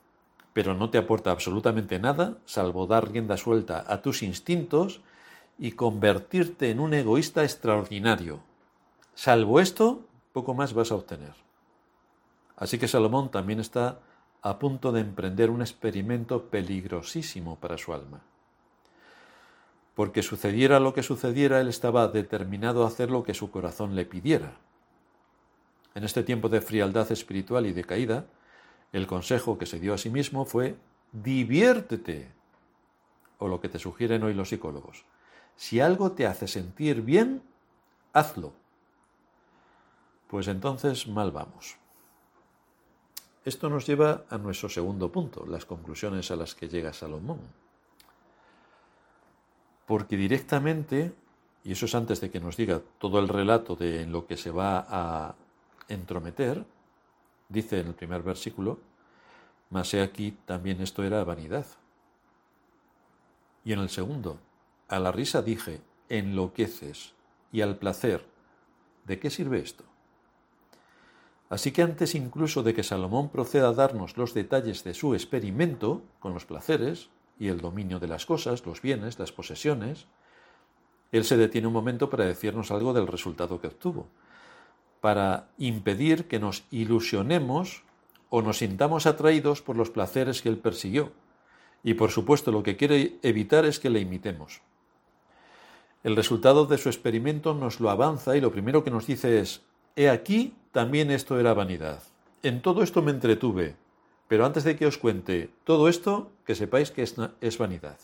pero 0.52 0.74
no 0.74 0.90
te 0.90 0.98
aporta 0.98 1.30
absolutamente 1.30 1.98
nada 1.98 2.38
salvo 2.44 2.86
dar 2.86 3.10
rienda 3.10 3.36
suelta 3.36 3.84
a 3.86 4.02
tus 4.02 4.22
instintos 4.22 5.00
y 5.62 5.70
convertirte 5.70 6.72
en 6.72 6.80
un 6.80 6.92
egoísta 6.92 7.44
extraordinario. 7.44 8.40
Salvo 9.14 9.60
esto, 9.60 10.00
poco 10.32 10.54
más 10.54 10.74
vas 10.74 10.90
a 10.90 10.96
obtener. 10.96 11.34
Así 12.56 12.78
que 12.78 12.88
Salomón 12.88 13.30
también 13.30 13.60
está 13.60 14.00
a 14.42 14.58
punto 14.58 14.90
de 14.90 15.02
emprender 15.02 15.50
un 15.50 15.60
experimento 15.60 16.46
peligrosísimo 16.46 17.60
para 17.60 17.78
su 17.78 17.94
alma. 17.94 18.22
Porque 19.94 20.24
sucediera 20.24 20.80
lo 20.80 20.94
que 20.94 21.04
sucediera, 21.04 21.60
él 21.60 21.68
estaba 21.68 22.08
determinado 22.08 22.82
a 22.82 22.88
hacer 22.88 23.12
lo 23.12 23.22
que 23.22 23.32
su 23.32 23.52
corazón 23.52 23.94
le 23.94 24.04
pidiera. 24.04 24.56
En 25.94 26.02
este 26.02 26.24
tiempo 26.24 26.48
de 26.48 26.60
frialdad 26.60 27.12
espiritual 27.12 27.66
y 27.66 27.72
de 27.72 27.84
caída, 27.84 28.26
el 28.92 29.06
consejo 29.06 29.58
que 29.58 29.66
se 29.66 29.78
dio 29.78 29.94
a 29.94 29.98
sí 29.98 30.10
mismo 30.10 30.44
fue 30.44 30.74
diviértete, 31.12 32.32
o 33.38 33.46
lo 33.46 33.60
que 33.60 33.68
te 33.68 33.78
sugieren 33.78 34.24
hoy 34.24 34.34
los 34.34 34.48
psicólogos. 34.48 35.04
Si 35.56 35.80
algo 35.80 36.12
te 36.12 36.26
hace 36.26 36.48
sentir 36.48 37.02
bien, 37.02 37.42
hazlo. 38.12 38.52
Pues 40.28 40.48
entonces 40.48 41.06
mal 41.06 41.30
vamos. 41.30 41.76
Esto 43.44 43.68
nos 43.68 43.86
lleva 43.86 44.24
a 44.30 44.38
nuestro 44.38 44.68
segundo 44.68 45.10
punto, 45.10 45.44
las 45.46 45.64
conclusiones 45.64 46.30
a 46.30 46.36
las 46.36 46.54
que 46.54 46.68
llega 46.68 46.92
Salomón. 46.92 47.40
Porque 49.86 50.16
directamente, 50.16 51.12
y 51.64 51.72
eso 51.72 51.86
es 51.86 51.94
antes 51.94 52.20
de 52.20 52.30
que 52.30 52.40
nos 52.40 52.56
diga 52.56 52.80
todo 52.98 53.18
el 53.18 53.28
relato 53.28 53.74
de 53.74 54.02
en 54.02 54.12
lo 54.12 54.26
que 54.26 54.36
se 54.36 54.50
va 54.50 54.86
a 54.88 55.34
entrometer, 55.88 56.64
dice 57.48 57.80
en 57.80 57.88
el 57.88 57.94
primer 57.94 58.22
versículo, 58.22 58.78
mas 59.70 59.92
he 59.92 60.02
aquí 60.02 60.36
también 60.46 60.80
esto 60.80 61.02
era 61.02 61.24
vanidad. 61.24 61.66
Y 63.64 63.72
en 63.72 63.80
el 63.80 63.90
segundo, 63.90 64.38
a 64.92 65.00
la 65.00 65.12
risa 65.12 65.42
dije, 65.42 65.80
enloqueces, 66.08 67.14
y 67.50 67.60
al 67.60 67.76
placer, 67.76 68.24
¿de 69.06 69.18
qué 69.18 69.30
sirve 69.30 69.58
esto? 69.58 69.84
Así 71.48 71.72
que 71.72 71.82
antes 71.82 72.14
incluso 72.14 72.62
de 72.62 72.74
que 72.74 72.82
Salomón 72.82 73.28
proceda 73.28 73.68
a 73.68 73.74
darnos 73.74 74.16
los 74.16 74.34
detalles 74.34 74.84
de 74.84 74.94
su 74.94 75.14
experimento 75.14 76.02
con 76.20 76.34
los 76.34 76.46
placeres 76.46 77.10
y 77.38 77.48
el 77.48 77.60
dominio 77.60 77.98
de 77.98 78.08
las 78.08 78.26
cosas, 78.26 78.64
los 78.64 78.80
bienes, 78.80 79.18
las 79.18 79.32
posesiones, 79.32 80.06
él 81.10 81.24
se 81.24 81.36
detiene 81.36 81.66
un 81.66 81.72
momento 81.74 82.08
para 82.08 82.24
decirnos 82.24 82.70
algo 82.70 82.92
del 82.92 83.06
resultado 83.06 83.60
que 83.60 83.66
obtuvo 83.66 84.06
para 85.02 85.48
impedir 85.58 86.28
que 86.28 86.38
nos 86.38 86.62
ilusionemos 86.70 87.82
o 88.30 88.40
nos 88.40 88.58
sintamos 88.58 89.06
atraídos 89.06 89.60
por 89.60 89.76
los 89.76 89.90
placeres 89.90 90.40
que 90.40 90.48
él 90.48 90.58
persiguió. 90.58 91.10
Y 91.82 91.94
por 91.94 92.12
supuesto 92.12 92.52
lo 92.52 92.62
que 92.62 92.76
quiere 92.76 93.18
evitar 93.22 93.64
es 93.64 93.80
que 93.80 93.90
le 93.90 93.98
imitemos. 93.98 94.62
El 96.02 96.16
resultado 96.16 96.66
de 96.66 96.78
su 96.78 96.88
experimento 96.88 97.54
nos 97.54 97.78
lo 97.78 97.88
avanza 97.88 98.36
y 98.36 98.40
lo 98.40 98.50
primero 98.50 98.82
que 98.82 98.90
nos 98.90 99.06
dice 99.06 99.38
es, 99.38 99.62
he 99.94 100.10
aquí, 100.10 100.54
también 100.72 101.10
esto 101.10 101.38
era 101.38 101.54
vanidad. 101.54 102.02
En 102.42 102.60
todo 102.60 102.82
esto 102.82 103.02
me 103.02 103.12
entretuve, 103.12 103.76
pero 104.26 104.44
antes 104.44 104.64
de 104.64 104.76
que 104.76 104.86
os 104.86 104.98
cuente 104.98 105.50
todo 105.62 105.88
esto, 105.88 106.30
que 106.44 106.56
sepáis 106.56 106.90
que 106.90 107.02
es, 107.02 107.14
es 107.40 107.58
vanidad. 107.58 107.98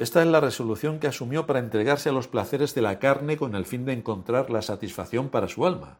Esta 0.00 0.20
es 0.20 0.26
la 0.26 0.40
resolución 0.40 0.98
que 0.98 1.06
asumió 1.06 1.46
para 1.46 1.60
entregarse 1.60 2.08
a 2.08 2.12
los 2.12 2.26
placeres 2.26 2.74
de 2.74 2.82
la 2.82 2.98
carne 2.98 3.36
con 3.36 3.54
el 3.54 3.64
fin 3.64 3.84
de 3.84 3.92
encontrar 3.92 4.50
la 4.50 4.62
satisfacción 4.62 5.28
para 5.28 5.46
su 5.46 5.64
alma. 5.64 5.98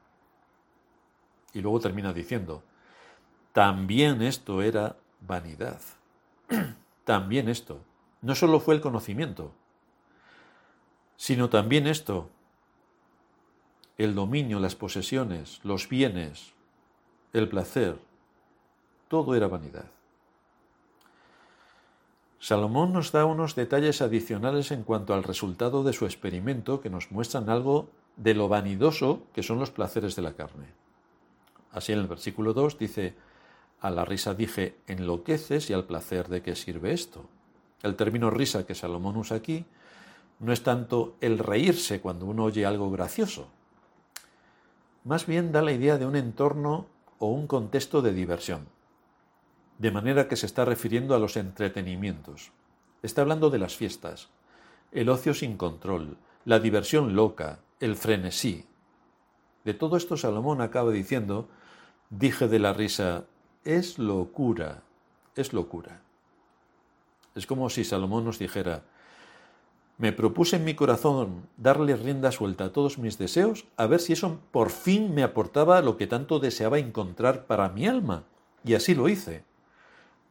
Y 1.55 1.61
luego 1.61 1.79
termina 1.79 2.13
diciendo, 2.13 2.65
también 3.53 4.23
esto 4.23 4.61
era 4.61 4.97
vanidad. 5.21 5.81
también 7.05 7.49
esto. 7.49 7.79
No 8.23 8.35
solo 8.35 8.59
fue 8.59 8.75
el 8.75 8.81
conocimiento, 8.81 9.53
sino 11.17 11.49
también 11.51 11.87
esto, 11.87 12.29
el 13.99 14.15
dominio, 14.15 14.59
las 14.59 14.75
posesiones, 14.75 15.61
los 15.63 15.89
bienes, 15.89 16.53
el 17.33 17.49
placer, 17.49 17.99
todo 19.09 19.35
era 19.35 19.49
vanidad. 19.49 19.91
Salomón 22.39 22.93
nos 22.93 23.13
da 23.13 23.25
unos 23.25 23.55
detalles 23.55 24.03
adicionales 24.03 24.73
en 24.73 24.83
cuanto 24.83 25.15
al 25.15 25.23
resultado 25.23 25.85
de 25.85 25.93
su 25.93 26.07
experimento 26.07 26.81
que 26.81 26.91
nos 26.91 27.13
muestran 27.13 27.49
algo 27.49 27.89
de 28.17 28.35
lo 28.35 28.49
vanidoso 28.49 29.23
que 29.33 29.45
son 29.45 29.61
los 29.61 29.71
placeres 29.71 30.17
de 30.17 30.23
la 30.23 30.33
carne. 30.33 30.67
Así 31.71 31.93
en 31.93 32.01
el 32.01 32.09
versículo 32.09 32.53
2 32.53 32.79
dice, 32.79 33.15
a 33.81 33.91
la 33.91 34.05
risa 34.05 34.35
dije, 34.35 34.77
enloqueces 34.89 35.71
y 35.71 35.73
al 35.73 35.85
placer 35.85 36.29
de 36.29 36.43
qué 36.43 36.57
sirve 36.57 36.93
esto. 36.93 37.27
El 37.83 37.97
término 37.97 38.31
risa 38.31 38.67
que 38.67 38.75
Salomón 38.75 39.17
usa 39.17 39.37
aquí 39.37 39.65
no 40.43 40.53
es 40.53 40.63
tanto 40.63 41.17
el 41.23 41.39
reírse 41.39 42.03
cuando 42.03 42.27
uno 42.27 42.45
oye 42.45 42.67
algo 42.67 42.91
gracioso, 42.91 43.49
más 45.05 45.27
bien 45.27 45.51
da 45.51 45.63
la 45.63 45.73
idea 45.73 45.97
de 45.97 46.05
un 46.05 46.17
entorno 46.17 46.87
o 47.19 47.29
un 47.29 47.47
contexto 47.47 48.03
de 48.03 48.13
diversión 48.13 48.67
de 49.83 49.91
manera 49.91 50.29
que 50.29 50.37
se 50.37 50.47
está 50.47 50.65
refiriendo 50.65 51.13
a 51.13 51.19
los 51.19 51.37
entretenimientos. 51.37 52.53
Está 53.03 53.23
hablando 53.23 53.51
de 53.51 53.59
las 53.59 53.75
fiestas, 53.75 54.29
el 54.93 55.09
ocio 55.09 55.35
sin 55.35 55.57
control, 55.57 56.19
la 56.45 56.61
diversión 56.61 57.17
loca, 57.17 57.59
el 57.81 57.97
frenesí. 57.97 58.65
De 59.65 59.75
todo 59.75 59.97
esto 59.97 60.17
Salomón 60.17 60.61
acaba 60.61 60.93
diciendo, 60.93 61.49
dije 62.11 62.47
de 62.47 62.61
la 62.61 62.73
risa, 62.73 63.25
es 63.65 63.99
locura, 63.99 64.83
es 65.35 65.53
locura. 65.53 66.01
Es 67.35 67.49
como 67.49 67.69
si 67.69 67.83
Salomón 67.83 68.25
nos 68.25 68.39
dijera, 68.39 68.85
me 70.03 70.13
propuse 70.13 70.57
en 70.57 70.65
mi 70.65 70.75
corazón 70.75 71.47
darle 71.57 71.95
rienda 71.95 72.33
suelta 72.33 72.65
a 72.65 72.73
todos 72.73 72.99
mis 72.99 73.19
deseos, 73.19 73.67
a 73.77 73.87
ver 73.87 74.01
si 74.01 74.15
eso 74.15 74.41
por 74.51 74.71
fin 74.71 75.15
me 75.15 75.23
aportaba 75.23 75.81
lo 75.81 75.97
que 75.97 76.09
tanto 76.09 76.41
deseaba 76.41 76.81
encontrar 76.81 77.47
para 77.47 77.69
mi 77.69 77.87
alma. 77.87 78.25
Y 78.65 78.75
así 78.75 78.97
lo 78.97 79.09
hice. 79.09 79.45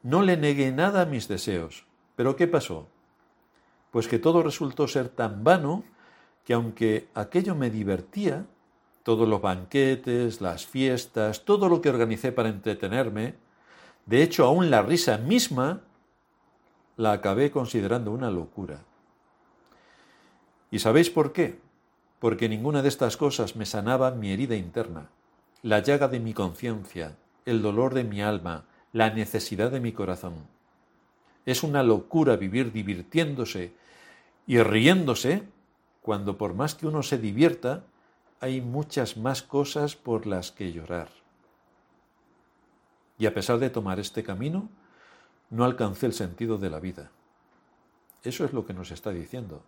No 0.04 0.24
le 0.24 0.36
negué 0.36 0.74
nada 0.74 1.04
a 1.04 1.06
mis 1.06 1.30
deseos. 1.30 1.86
Pero 2.18 2.36
¿qué 2.36 2.50
pasó? 2.50 2.90
Pues 3.92 4.10
que 4.10 4.20
todo 4.20 4.44
resultó 4.44 4.90
ser 4.90 5.08
tan 5.08 5.46
vano 5.46 5.86
que 6.44 6.54
aunque 6.54 7.08
aquello 7.14 7.56
me 7.56 7.70
divertía, 7.70 8.46
todos 9.04 9.26
los 9.26 9.42
banquetes, 9.42 10.42
las 10.42 10.66
fiestas, 10.66 11.46
todo 11.46 11.70
lo 11.70 11.80
que 11.80 11.88
organicé 11.88 12.34
para 12.34 12.50
entretenerme, 12.50 13.36
de 14.06 14.22
hecho 14.22 14.44
aún 14.44 14.70
la 14.70 14.82
risa 14.82 15.18
misma, 15.18 15.80
la 16.98 17.14
acabé 17.14 17.52
considerando 17.52 18.12
una 18.12 18.30
locura. 18.30 18.82
¿Y 20.72 20.80
sabéis 20.80 21.10
por 21.10 21.34
qué? 21.34 21.60
Porque 22.20 22.48
ninguna 22.48 22.82
de 22.82 22.88
estas 22.88 23.18
cosas 23.18 23.56
me 23.56 23.66
sanaba 23.66 24.12
mi 24.12 24.32
herida 24.32 24.56
interna, 24.56 25.10
la 25.62 25.80
llaga 25.80 26.08
de 26.08 26.20
mi 26.20 26.34
conciencia, 26.34 27.18
el 27.46 27.62
dolor 27.62 27.94
de 27.94 28.06
mi 28.06 28.22
alma, 28.22 28.64
la 28.94 29.10
necesidad 29.10 29.70
de 29.70 29.82
mi 29.82 29.92
corazón. 29.92 30.34
Es 31.46 31.64
una 31.64 31.84
locura 31.84 32.38
vivir 32.38 32.72
divirtiéndose 32.72 33.74
y 34.48 34.62
riéndose 34.64 35.44
cuando 36.02 36.38
por 36.38 36.54
más 36.54 36.74
que 36.74 36.88
uno 36.88 37.04
se 37.04 37.18
divierta, 37.18 37.84
hay 38.40 38.62
muchas 38.62 39.18
más 39.18 39.44
cosas 39.44 39.96
por 39.96 40.26
las 40.26 40.52
que 40.52 40.72
llorar. 40.72 41.10
Y 43.20 43.28
a 43.28 43.34
pesar 43.34 43.60
de 43.60 43.70
tomar 43.70 44.00
este 44.00 44.24
camino, 44.24 44.68
no 45.52 45.64
alcancé 45.64 46.08
el 46.08 46.14
sentido 46.14 46.58
de 46.58 46.70
la 46.72 46.80
vida. 46.80 47.12
Eso 48.24 48.46
es 48.46 48.54
lo 48.54 48.66
que 48.66 48.74
nos 48.74 48.90
está 48.90 49.12
diciendo. 49.12 49.62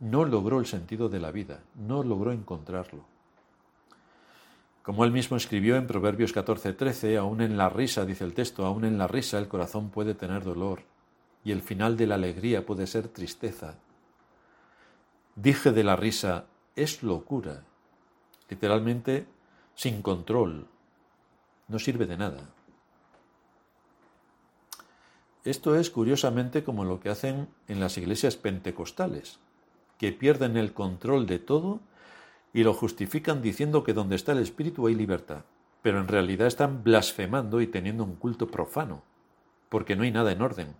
No 0.00 0.24
logró 0.24 0.58
el 0.58 0.66
sentido 0.66 1.08
de 1.08 1.20
la 1.20 1.30
vida, 1.30 1.60
no 1.74 2.02
logró 2.02 2.32
encontrarlo. 2.32 3.04
Como 4.82 5.04
él 5.04 5.12
mismo 5.12 5.36
escribió 5.36 5.76
en 5.76 5.86
Proverbios 5.86 6.34
14:13, 6.34 7.18
aún 7.18 7.42
en 7.42 7.58
la 7.58 7.68
risa, 7.68 8.06
dice 8.06 8.24
el 8.24 8.32
texto, 8.32 8.64
aún 8.64 8.84
en 8.84 8.96
la 8.96 9.06
risa 9.06 9.38
el 9.38 9.46
corazón 9.46 9.90
puede 9.90 10.14
tener 10.14 10.42
dolor 10.42 10.82
y 11.44 11.52
el 11.52 11.60
final 11.60 11.96
de 11.96 12.06
la 12.06 12.14
alegría 12.14 12.64
puede 12.64 12.86
ser 12.86 13.08
tristeza. 13.08 13.76
Dije 15.36 15.70
de 15.70 15.84
la 15.84 15.96
risa, 15.96 16.46
es 16.76 17.02
locura, 17.02 17.64
literalmente 18.48 19.26
sin 19.74 20.02
control, 20.02 20.66
no 21.68 21.78
sirve 21.78 22.06
de 22.06 22.16
nada. 22.16 22.50
Esto 25.44 25.76
es 25.76 25.90
curiosamente 25.90 26.64
como 26.64 26.84
lo 26.84 27.00
que 27.00 27.08
hacen 27.08 27.48
en 27.68 27.80
las 27.80 27.96
iglesias 27.96 28.36
pentecostales, 28.36 29.38
que 30.00 30.12
pierden 30.12 30.56
el 30.56 30.72
control 30.72 31.26
de 31.26 31.38
todo 31.38 31.78
y 32.54 32.62
lo 32.62 32.72
justifican 32.72 33.42
diciendo 33.42 33.84
que 33.84 33.92
donde 33.92 34.16
está 34.16 34.32
el 34.32 34.38
Espíritu 34.38 34.86
hay 34.86 34.94
libertad, 34.94 35.44
pero 35.82 36.00
en 36.00 36.08
realidad 36.08 36.46
están 36.46 36.82
blasfemando 36.82 37.60
y 37.60 37.66
teniendo 37.66 38.04
un 38.04 38.16
culto 38.16 38.50
profano, 38.50 39.02
porque 39.68 39.96
no 39.96 40.04
hay 40.04 40.10
nada 40.10 40.32
en 40.32 40.40
orden. 40.40 40.74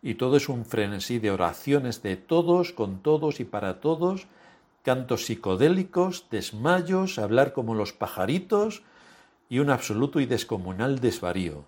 Y 0.00 0.14
todo 0.14 0.36
es 0.36 0.48
un 0.48 0.64
frenesí 0.64 1.18
de 1.18 1.32
oraciones 1.32 2.04
de 2.04 2.16
todos, 2.16 2.72
con 2.72 3.02
todos 3.02 3.40
y 3.40 3.44
para 3.44 3.80
todos, 3.80 4.28
cantos 4.84 5.26
psicodélicos, 5.26 6.28
desmayos, 6.30 7.18
hablar 7.18 7.54
como 7.54 7.74
los 7.74 7.92
pajaritos 7.92 8.84
y 9.48 9.58
un 9.58 9.70
absoluto 9.70 10.20
y 10.20 10.26
descomunal 10.26 11.00
desvarío. 11.00 11.64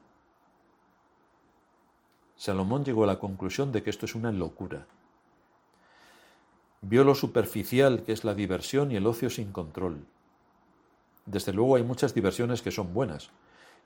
Salomón 2.36 2.84
llegó 2.84 3.02
a 3.02 3.08
la 3.08 3.18
conclusión 3.18 3.72
de 3.72 3.82
que 3.82 3.90
esto 3.90 4.06
es 4.06 4.14
una 4.14 4.30
locura. 4.30 4.86
Vio 6.86 7.02
lo 7.02 7.14
superficial 7.14 8.02
que 8.02 8.12
es 8.12 8.24
la 8.24 8.34
diversión 8.34 8.92
y 8.92 8.96
el 8.96 9.06
ocio 9.06 9.30
sin 9.30 9.52
control. 9.52 10.04
Desde 11.24 11.54
luego 11.54 11.76
hay 11.76 11.82
muchas 11.82 12.12
diversiones 12.12 12.60
que 12.60 12.70
son 12.70 12.92
buenas. 12.92 13.30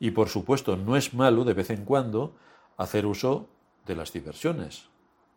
Y 0.00 0.10
por 0.10 0.28
supuesto 0.28 0.76
no 0.76 0.96
es 0.96 1.14
malo 1.14 1.44
de 1.44 1.54
vez 1.54 1.70
en 1.70 1.84
cuando 1.84 2.34
hacer 2.76 3.06
uso 3.06 3.46
de 3.86 3.94
las 3.94 4.12
diversiones, 4.12 4.88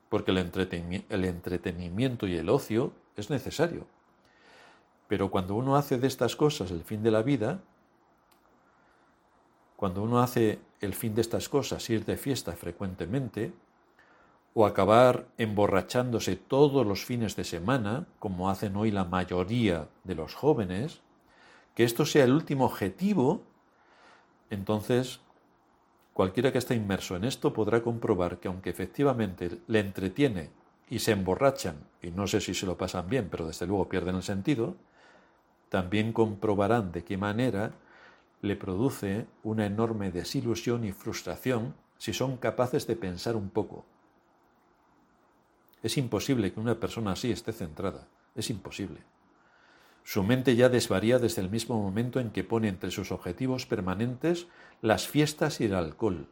porque 0.09 0.31
el, 0.31 0.39
entretenimiento 0.39 2.25
y 2.25 2.35
el 2.35 2.49
ocio 2.49 2.93
es 3.15 3.29
necesario. 3.29 3.85
Pero 5.07 5.29
cuando 5.29 5.53
uno 5.53 5.75
hace 5.75 5.99
de 5.99 6.07
estas 6.07 6.35
cosas 6.35 6.71
el 6.71 6.83
fin 6.83 7.03
de 7.03 7.11
la 7.11 7.21
vida, 7.21 7.61
cuando 9.75 10.01
uno 10.01 10.19
hace 10.19 10.57
el 10.79 10.95
fin 10.95 11.13
de 11.13 11.21
estas 11.21 11.47
cosas, 11.47 11.87
ir 11.91 12.05
de 12.05 12.17
fiesta 12.17 12.53
frecuentemente, 12.53 13.53
o 14.53 14.65
acabar 14.65 15.27
emborrachándose 15.37 16.35
todos 16.35 16.85
los 16.85 17.05
fines 17.05 17.35
de 17.35 17.43
semana, 17.43 18.07
como 18.19 18.49
hacen 18.49 18.75
hoy 18.75 18.91
la 18.91 19.05
mayoría 19.05 19.87
de 20.03 20.15
los 20.15 20.35
jóvenes, 20.35 21.01
que 21.75 21.83
esto 21.83 22.05
sea 22.05 22.25
el 22.25 22.33
último 22.33 22.65
objetivo, 22.65 23.43
entonces 24.49 25.21
cualquiera 26.13 26.51
que 26.51 26.57
esté 26.57 26.75
inmerso 26.75 27.15
en 27.15 27.23
esto 27.23 27.53
podrá 27.53 27.81
comprobar 27.81 28.39
que 28.39 28.49
aunque 28.49 28.69
efectivamente 28.69 29.59
le 29.67 29.79
entretiene 29.79 30.49
y 30.89 30.99
se 30.99 31.13
emborrachan, 31.13 31.77
y 32.01 32.11
no 32.11 32.27
sé 32.27 32.41
si 32.41 32.53
se 32.53 32.65
lo 32.65 32.77
pasan 32.77 33.07
bien, 33.07 33.29
pero 33.31 33.47
desde 33.47 33.65
luego 33.65 33.87
pierden 33.87 34.15
el 34.15 34.23
sentido, 34.23 34.75
también 35.69 36.11
comprobarán 36.11 36.91
de 36.91 37.05
qué 37.05 37.15
manera 37.15 37.71
le 38.41 38.57
produce 38.57 39.27
una 39.43 39.65
enorme 39.65 40.11
desilusión 40.11 40.83
y 40.83 40.91
frustración 40.91 41.75
si 41.97 42.11
son 42.11 42.35
capaces 42.35 42.87
de 42.87 42.97
pensar 42.97 43.37
un 43.37 43.49
poco. 43.49 43.85
Es 45.83 45.97
imposible 45.97 46.53
que 46.53 46.59
una 46.59 46.79
persona 46.79 47.13
así 47.13 47.31
esté 47.31 47.53
centrada, 47.53 48.07
es 48.35 48.49
imposible. 48.49 48.99
Su 50.03 50.23
mente 50.23 50.55
ya 50.55 50.69
desvaría 50.69 51.19
desde 51.19 51.41
el 51.41 51.49
mismo 51.49 51.81
momento 51.81 52.19
en 52.19 52.31
que 52.31 52.43
pone 52.43 52.67
entre 52.67 52.91
sus 52.91 53.11
objetivos 53.11 53.65
permanentes 53.65 54.47
las 54.81 55.07
fiestas 55.07 55.61
y 55.61 55.65
el 55.65 55.75
alcohol. 55.75 56.27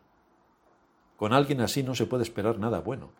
Con 1.17 1.33
alguien 1.33 1.61
así 1.61 1.83
no 1.83 1.95
se 1.95 2.05
puede 2.05 2.23
esperar 2.23 2.59
nada 2.59 2.79
bueno. 2.79 3.11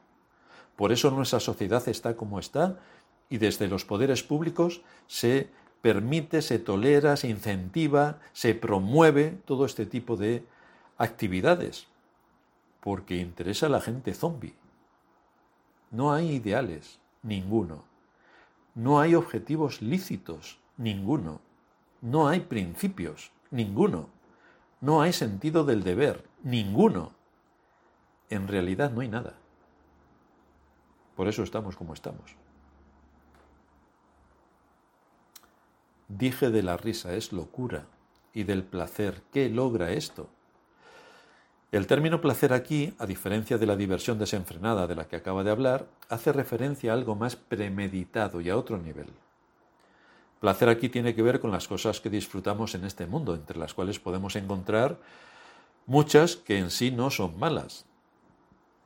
Por 0.76 0.92
eso 0.92 1.12
nuestra 1.12 1.40
sociedad 1.40 1.88
está 1.88 2.16
como 2.16 2.40
está 2.40 2.80
y 3.30 3.38
desde 3.38 3.68
los 3.68 3.86
poderes 3.86 4.24
públicos 4.24 4.82
se 5.08 5.50
permite, 5.82 6.42
se 6.42 6.60
tolera, 6.60 7.18
se 7.18 7.30
incentiva, 7.30 8.20
se 8.34 8.56
promueve 8.56 9.38
todo 9.46 9.66
este 9.66 9.86
tipo 9.86 10.18
de 10.18 10.46
actividades, 10.98 11.88
porque 12.82 13.18
interesa 13.18 13.68
a 13.68 13.70
la 13.70 13.82
gente 13.82 14.14
zombie. 14.14 14.56
No 15.92 16.14
hay 16.14 16.32
ideales, 16.32 17.00
ninguno. 17.24 17.84
No 18.76 19.00
hay 19.00 19.16
objetivos 19.16 19.82
lícitos, 19.82 20.60
ninguno. 20.78 21.42
No 22.02 22.28
hay 22.28 22.42
principios, 22.42 23.32
ninguno. 23.52 24.10
No 24.82 25.02
hay 25.02 25.14
sentido 25.14 25.64
del 25.66 25.84
deber, 25.84 26.26
ninguno. 26.44 27.14
En 28.30 28.48
realidad 28.48 28.92
no 28.92 29.02
hay 29.02 29.08
nada. 29.08 29.36
Por 31.16 31.28
eso 31.28 31.44
estamos 31.44 31.76
como 31.76 31.94
estamos. 31.94 32.36
Dije 36.08 36.50
de 36.50 36.64
la 36.64 36.78
risa 36.78 37.14
es 37.14 37.34
locura 37.34 37.86
y 38.34 38.44
del 38.44 38.64
placer, 38.64 39.22
¿qué 39.32 39.50
logra 39.50 39.92
esto? 39.92 40.30
El 41.72 41.86
término 41.86 42.20
placer 42.20 42.52
aquí, 42.52 42.94
a 42.98 43.06
diferencia 43.06 43.60
de 43.60 43.68
la 43.68 43.76
diversión 43.76 44.18
desenfrenada 44.18 44.88
de 44.88 44.96
la 44.96 45.08
que 45.08 45.16
acaba 45.16 45.44
de 45.44 45.52
hablar, 45.52 45.88
hace 46.10 46.34
referencia 46.34 46.92
a 46.92 46.96
algo 46.96 47.16
más 47.16 47.36
premeditado 47.36 48.42
y 48.42 48.50
a 48.50 48.58
otro 48.58 48.80
nivel. 48.80 49.08
Placer 50.40 50.70
aquí 50.70 50.90
tiene 50.90 51.14
que 51.14 51.22
ver 51.22 51.40
con 51.40 51.52
las 51.52 51.68
cosas 51.68 52.00
que 52.00 52.10
disfrutamos 52.10 52.74
en 52.74 52.86
este 52.86 53.06
mundo, 53.06 53.36
entre 53.36 53.60
las 53.60 53.76
cuales 53.76 54.00
podemos 54.00 54.36
encontrar 54.36 54.98
muchas 55.86 56.38
que 56.38 56.58
en 56.58 56.72
sí 56.72 56.90
no 56.90 57.12
son 57.12 57.38
malas. 57.38 57.86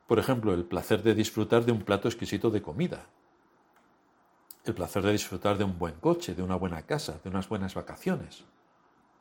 Por 0.08 0.20
ejemplo, 0.20 0.54
el 0.54 0.66
placer 0.66 1.04
de 1.04 1.16
disfrutar 1.16 1.64
de 1.64 1.72
un 1.72 1.84
plato 1.84 2.10
exquisito 2.10 2.50
de 2.50 2.62
comida, 2.62 3.06
el 4.66 4.74
placer 4.74 5.04
de 5.04 5.12
disfrutar 5.14 5.58
de 5.58 5.64
un 5.64 5.78
buen 5.80 5.96
coche, 5.96 6.36
de 6.36 6.44
una 6.44 6.56
buena 6.56 6.82
casa, 6.82 7.20
de 7.24 7.30
unas 7.30 7.48
buenas 7.48 7.76
vacaciones. 7.76 8.44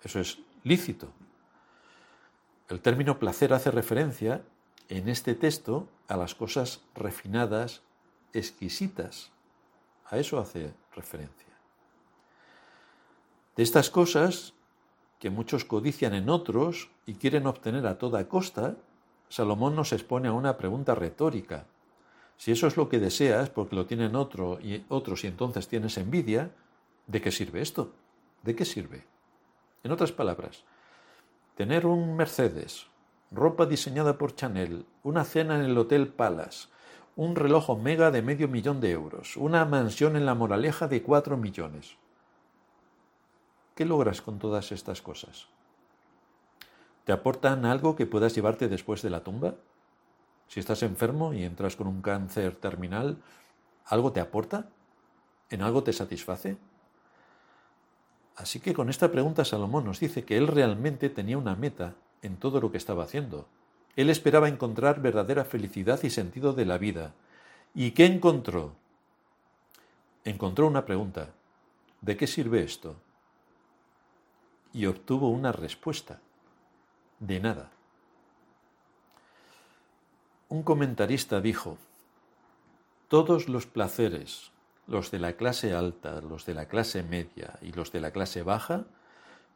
Eso 0.03 0.19
es 0.19 0.39
lícito. 0.65 1.13
El 2.73 2.81
término 2.81 3.19
placer 3.19 3.53
hace 3.53 3.71
referencia 3.71 4.41
en 4.89 5.11
este 5.11 5.35
texto 5.35 5.91
a 6.09 6.17
las 6.17 6.35
cosas 6.35 6.81
refinadas, 6.95 7.83
exquisitas. 8.33 9.31
A 10.07 10.17
eso 10.17 10.39
hace 10.39 10.73
referencia. 10.97 11.53
De 13.57 13.63
estas 13.63 13.91
cosas 13.91 14.55
que 15.19 15.29
muchos 15.29 15.67
codician 15.67 16.15
en 16.15 16.31
otros 16.31 16.89
y 17.05 17.17
quieren 17.17 17.47
obtener 17.47 17.87
a 17.87 17.99
toda 17.99 18.27
costa, 18.27 18.77
Salomón 19.29 19.77
nos 19.77 19.93
expone 19.93 20.29
a 20.29 20.33
una 20.33 20.57
pregunta 20.57 20.95
retórica. 20.95 21.67
Si 22.39 22.53
eso 22.53 22.67
es 22.67 22.79
lo 22.79 22.89
que 22.89 23.01
deseas, 23.01 23.51
porque 23.51 23.77
lo 23.77 23.85
tienen 23.85 24.17
otro 24.17 24.59
y 24.63 24.83
otros 24.89 25.25
y 25.25 25.27
entonces 25.27 25.69
tienes 25.69 25.99
envidia, 25.99 26.51
¿de 27.07 27.21
qué 27.21 27.33
sirve 27.33 27.61
esto? 27.61 27.93
¿De 28.43 28.57
qué 28.57 28.65
sirve? 28.65 29.05
En 29.85 29.93
otras 29.93 30.13
palabras, 30.13 30.65
tener 31.55 31.87
un 31.87 32.17
Mercedes, 32.17 32.87
ropa 33.31 33.67
diseñada 33.67 34.19
por 34.19 34.35
Chanel, 34.35 34.87
una 35.03 35.25
cena 35.25 35.57
en 35.57 35.63
el 35.63 35.77
Hotel 35.77 36.09
Palace, 36.09 36.69
un 37.17 37.37
reloj 37.37 37.71
Omega 37.71 38.11
de 38.11 38.23
medio 38.23 38.49
millón 38.49 38.81
de 38.81 38.91
euros, 38.91 39.37
una 39.37 39.65
mansión 39.65 40.17
en 40.17 40.25
la 40.25 40.35
Moraleja 40.35 40.89
de 40.89 41.03
cuatro 41.03 41.37
millones. 41.37 41.97
¿Qué 43.75 43.85
logras 43.85 44.23
con 44.23 44.39
todas 44.39 44.73
estas 44.73 45.03
cosas? 45.03 45.49
¿Te 47.05 47.13
aportan 47.13 47.65
algo 47.65 47.97
que 47.97 48.07
puedas 48.07 48.35
llevarte 48.35 48.69
después 48.69 49.03
de 49.03 49.11
la 49.11 49.25
tumba? 49.25 49.57
Si 50.47 50.61
estás 50.61 50.83
enfermo 50.83 51.33
y 51.33 51.43
entras 51.43 51.77
con 51.77 51.87
un 51.87 52.01
cáncer 52.03 52.57
terminal, 52.57 53.19
¿algo 53.87 54.13
te 54.13 54.21
aporta? 54.21 54.69
¿En 55.51 55.63
algo 55.63 55.83
te 55.83 55.93
satisface? 55.93 56.57
Así 58.37 58.61
que 58.61 58.73
con 58.75 58.89
esta 58.89 59.11
pregunta 59.11 59.45
Salomón 59.45 59.85
nos 59.85 60.01
dice 60.01 60.25
que 60.25 60.37
él 60.37 60.47
realmente 60.47 61.11
tenía 61.11 61.39
una 61.39 61.55
meta 61.55 61.95
en 62.23 62.37
todo 62.37 62.61
lo 62.61 62.71
que 62.71 62.79
estaba 62.79 63.05
haciendo. 63.05 63.47
Él 63.97 64.09
esperaba 64.09 64.49
encontrar 64.49 65.03
verdadera 65.03 65.45
felicidad 65.45 66.03
y 66.03 66.11
sentido 66.11 66.55
de 66.55 66.65
la 66.65 66.79
vida. 66.79 67.13
¿Y 67.75 67.91
qué 67.91 68.07
encontró? 68.07 68.75
Encontró 70.25 70.67
una 70.67 70.87
pregunta. 70.87 71.31
¿De 72.01 72.17
qué 72.17 72.27
sirve 72.27 72.63
esto? 72.63 72.97
Y 74.73 74.87
obtuvo 74.87 75.29
una 75.29 75.53
respuesta. 75.53 76.21
De 77.21 77.39
nada. 77.41 77.71
Un 80.49 80.63
comentarista 80.63 81.41
dijo, 81.41 81.77
todos 83.09 83.49
los 83.49 83.67
placeres, 83.67 84.52
los 84.87 85.11
de 85.11 85.19
la 85.19 85.35
clase 85.35 85.75
alta, 85.75 86.21
los 86.21 86.45
de 86.47 86.55
la 86.55 86.67
clase 86.67 87.03
media 87.03 87.59
y 87.63 87.73
los 87.73 87.93
de 87.93 88.01
la 88.01 88.11
clase 88.11 88.43
baja, 88.43 88.85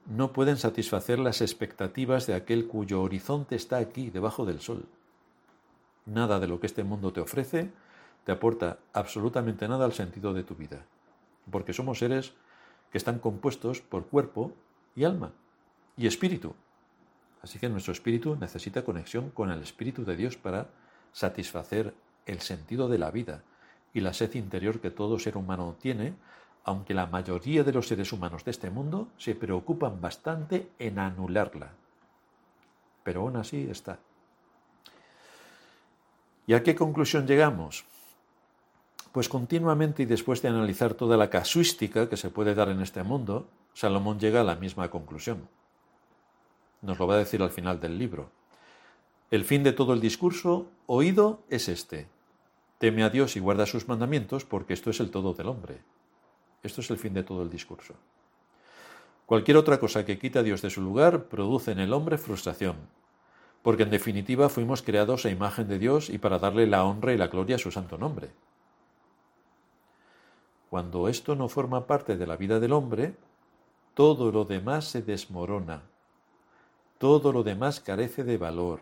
no 0.06 0.32
pueden 0.32 0.56
satisfacer 0.56 1.18
las 1.18 1.40
expectativas 1.40 2.26
de 2.26 2.34
aquel 2.34 2.68
cuyo 2.68 3.02
horizonte 3.02 3.56
está 3.56 3.78
aquí, 3.78 4.10
debajo 4.10 4.44
del 4.44 4.60
sol. 4.60 4.86
Nada 6.04 6.38
de 6.38 6.46
lo 6.46 6.60
que 6.60 6.66
este 6.66 6.84
mundo 6.84 7.12
te 7.12 7.20
ofrece 7.20 7.70
te 8.24 8.32
aporta 8.32 8.78
absolutamente 8.92 9.68
nada 9.68 9.84
al 9.84 9.92
sentido 9.92 10.34
de 10.34 10.42
tu 10.42 10.56
vida, 10.56 10.84
porque 11.50 11.72
somos 11.72 12.00
seres 12.00 12.32
que 12.90 12.98
están 12.98 13.20
compuestos 13.20 13.80
por 13.80 14.06
cuerpo 14.06 14.52
y 14.96 15.04
alma 15.04 15.32
y 15.96 16.08
espíritu. 16.08 16.54
Así 17.40 17.60
que 17.60 17.68
nuestro 17.68 17.92
espíritu 17.92 18.36
necesita 18.36 18.84
conexión 18.84 19.30
con 19.30 19.50
el 19.50 19.62
espíritu 19.62 20.04
de 20.04 20.16
Dios 20.16 20.36
para 20.36 20.68
satisfacer 21.12 21.94
el 22.26 22.40
sentido 22.40 22.88
de 22.88 22.98
la 22.98 23.12
vida 23.12 23.44
y 23.96 24.00
la 24.02 24.12
sed 24.12 24.34
interior 24.34 24.78
que 24.78 24.90
todo 24.90 25.18
ser 25.18 25.38
humano 25.38 25.74
tiene, 25.80 26.12
aunque 26.64 26.92
la 26.92 27.06
mayoría 27.06 27.64
de 27.64 27.72
los 27.72 27.88
seres 27.88 28.12
humanos 28.12 28.44
de 28.44 28.50
este 28.50 28.68
mundo 28.68 29.08
se 29.16 29.34
preocupan 29.34 30.02
bastante 30.02 30.68
en 30.78 30.98
anularla. 30.98 31.72
Pero 33.02 33.22
aún 33.22 33.36
así 33.36 33.66
está. 33.70 33.98
¿Y 36.46 36.52
a 36.52 36.62
qué 36.62 36.74
conclusión 36.74 37.26
llegamos? 37.26 37.86
Pues 39.12 39.30
continuamente 39.30 40.02
y 40.02 40.06
después 40.06 40.42
de 40.42 40.48
analizar 40.48 40.92
toda 40.92 41.16
la 41.16 41.30
casuística 41.30 42.10
que 42.10 42.18
se 42.18 42.28
puede 42.28 42.54
dar 42.54 42.68
en 42.68 42.82
este 42.82 43.02
mundo, 43.02 43.48
Salomón 43.72 44.20
llega 44.20 44.42
a 44.42 44.44
la 44.44 44.56
misma 44.56 44.90
conclusión. 44.90 45.48
Nos 46.82 46.98
lo 46.98 47.06
va 47.06 47.14
a 47.14 47.24
decir 47.24 47.40
al 47.40 47.50
final 47.50 47.80
del 47.80 47.98
libro. 47.98 48.28
El 49.30 49.46
fin 49.46 49.62
de 49.62 49.72
todo 49.72 49.94
el 49.94 50.02
discurso 50.02 50.66
oído 50.86 51.40
es 51.48 51.70
este. 51.70 52.14
Teme 52.78 53.04
a 53.04 53.10
Dios 53.10 53.36
y 53.36 53.40
guarda 53.40 53.66
sus 53.66 53.88
mandamientos 53.88 54.44
porque 54.44 54.74
esto 54.74 54.90
es 54.90 55.00
el 55.00 55.10
todo 55.10 55.32
del 55.32 55.48
hombre. 55.48 55.78
Esto 56.62 56.80
es 56.80 56.90
el 56.90 56.98
fin 56.98 57.14
de 57.14 57.22
todo 57.22 57.42
el 57.42 57.50
discurso. 57.50 57.94
Cualquier 59.24 59.56
otra 59.56 59.80
cosa 59.80 60.04
que 60.04 60.18
quita 60.18 60.40
a 60.40 60.42
Dios 60.42 60.62
de 60.62 60.70
su 60.70 60.82
lugar 60.82 61.24
produce 61.24 61.72
en 61.72 61.80
el 61.80 61.92
hombre 61.92 62.18
frustración, 62.18 62.76
porque 63.62 63.82
en 63.82 63.90
definitiva 63.90 64.48
fuimos 64.48 64.82
creados 64.82 65.24
a 65.24 65.30
imagen 65.30 65.66
de 65.68 65.78
Dios 65.78 66.10
y 66.10 66.18
para 66.18 66.38
darle 66.38 66.66
la 66.66 66.84
honra 66.84 67.12
y 67.12 67.16
la 67.16 67.26
gloria 67.26 67.56
a 67.56 67.58
su 67.58 67.72
santo 67.72 67.98
nombre. 67.98 68.30
Cuando 70.70 71.08
esto 71.08 71.34
no 71.34 71.48
forma 71.48 71.86
parte 71.86 72.16
de 72.16 72.26
la 72.26 72.36
vida 72.36 72.60
del 72.60 72.72
hombre, 72.72 73.16
todo 73.94 74.30
lo 74.30 74.44
demás 74.44 74.84
se 74.84 75.02
desmorona, 75.02 75.82
todo 76.98 77.32
lo 77.32 77.42
demás 77.42 77.80
carece 77.80 78.22
de 78.22 78.36
valor, 78.36 78.80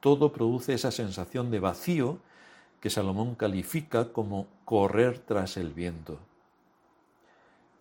todo 0.00 0.32
produce 0.32 0.74
esa 0.74 0.90
sensación 0.90 1.50
de 1.50 1.60
vacío 1.60 2.18
que 2.84 2.90
Salomón 2.90 3.34
califica 3.34 4.12
como 4.12 4.46
correr 4.66 5.18
tras 5.18 5.56
el 5.56 5.72
viento. 5.72 6.18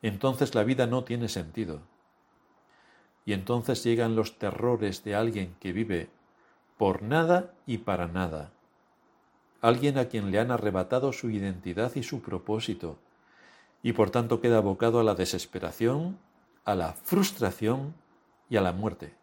Entonces 0.02 0.56
la 0.56 0.63
vida 0.63 0.88
no 0.88 1.04
tiene 1.04 1.28
sentido. 1.28 1.82
Y 3.26 3.34
entonces 3.34 3.84
llegan 3.84 4.16
los 4.16 4.39
terrores 4.39 5.04
de 5.04 5.13
alguien 5.13 5.58
que 5.60 5.74
vive 5.74 6.10
por 6.78 7.02
nada 7.04 7.54
y 7.66 7.80
para 7.80 8.08
nada. 8.08 8.54
Alguien 9.60 9.98
a 9.98 10.06
quien 10.06 10.32
le 10.32 10.39
han 10.39 10.52
arrebatado 10.52 11.12
su 11.12 11.30
identidad 11.30 11.94
y 11.96 12.04
su 12.04 12.22
propósito, 12.22 12.98
y 13.82 13.92
por 13.92 14.10
tanto 14.10 14.39
queda 14.39 14.60
abocado 14.60 15.02
a 15.02 15.04
la 15.04 15.16
desesperación, 15.16 16.18
a 16.63 16.76
la 16.76 16.94
frustración 16.94 17.94
y 18.50 18.56
a 18.56 18.62
la 18.62 18.72
muerte. 18.72 19.13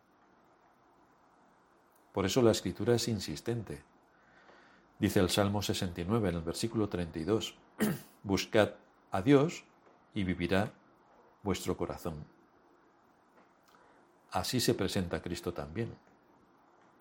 Por 2.12 2.26
eso 2.26 2.42
la 2.42 2.50
escritura 2.50 2.96
es 2.96 3.08
insistente. 3.08 3.88
Dice 5.00 5.18
el 5.18 5.30
Salmo 5.30 5.62
69 5.62 6.28
en 6.28 6.34
el 6.36 6.42
versículo 6.42 6.90
32, 6.90 7.54
Buscad 8.22 8.74
a 9.10 9.22
Dios 9.22 9.64
y 10.12 10.24
vivirá 10.24 10.72
vuestro 11.42 11.74
corazón. 11.74 12.22
Así 14.30 14.60
se 14.60 14.74
presenta 14.74 15.22
Cristo 15.22 15.54
también. 15.54 15.94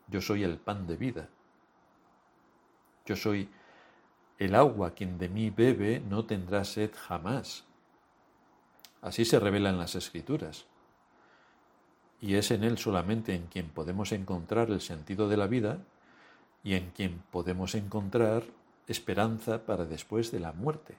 Yo 0.08 0.22
soy 0.22 0.44
el 0.44 0.58
pan 0.58 0.88
de 0.88 0.96
vida. 0.96 1.30
Yo 3.06 3.18
soy 3.18 3.50
el 4.38 4.56
agua, 4.56 4.92
quien 4.92 5.18
de 5.18 5.28
mí 5.28 5.50
bebe 5.50 6.00
no 6.00 6.26
tendrá 6.26 6.64
sed 6.64 6.92
jamás. 6.96 7.66
Así 9.02 9.26
se 9.26 9.40
revela 9.40 9.70
en 9.70 9.78
las 9.78 9.96
Escrituras 9.96 10.66
y 12.22 12.36
es 12.36 12.52
en 12.52 12.64
Él 12.64 12.78
solamente 12.78 13.36
en 13.36 13.48
quien 13.48 13.70
podemos 13.70 14.14
encontrar 14.14 14.70
el 14.70 14.80
sentido 14.80 15.28
de 15.28 15.38
la 15.38 15.48
vida 15.48 15.80
y 16.64 16.74
en 16.76 16.92
quien 16.92 17.24
podemos 17.32 17.76
encontrar 17.76 18.44
esperanza 18.88 19.66
para 19.66 19.86
después 19.86 20.32
de 20.32 20.40
la 20.40 20.52
muerte. 20.52 20.96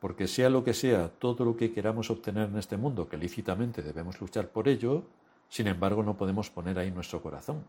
Porque 0.00 0.28
sea 0.28 0.50
lo 0.50 0.62
que 0.62 0.74
sea, 0.74 1.08
todo 1.08 1.44
lo 1.44 1.56
que 1.56 1.72
queramos 1.72 2.10
obtener 2.10 2.48
en 2.48 2.58
este 2.58 2.76
mundo, 2.76 3.08
que 3.08 3.16
lícitamente 3.16 3.82
debemos 3.82 4.20
luchar 4.20 4.48
por 4.48 4.68
ello, 4.68 5.04
sin 5.48 5.66
embargo 5.66 6.02
no 6.02 6.16
podemos 6.16 6.50
poner 6.50 6.78
ahí 6.78 6.90
nuestro 6.90 7.22
corazón. 7.22 7.64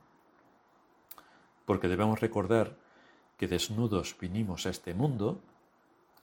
Porque 1.66 1.88
debemos 1.88 2.20
recordar 2.20 2.76
que 3.38 3.48
desnudos 3.48 4.16
vinimos 4.20 4.66
a 4.66 4.70
este 4.70 4.94
mundo 4.94 5.40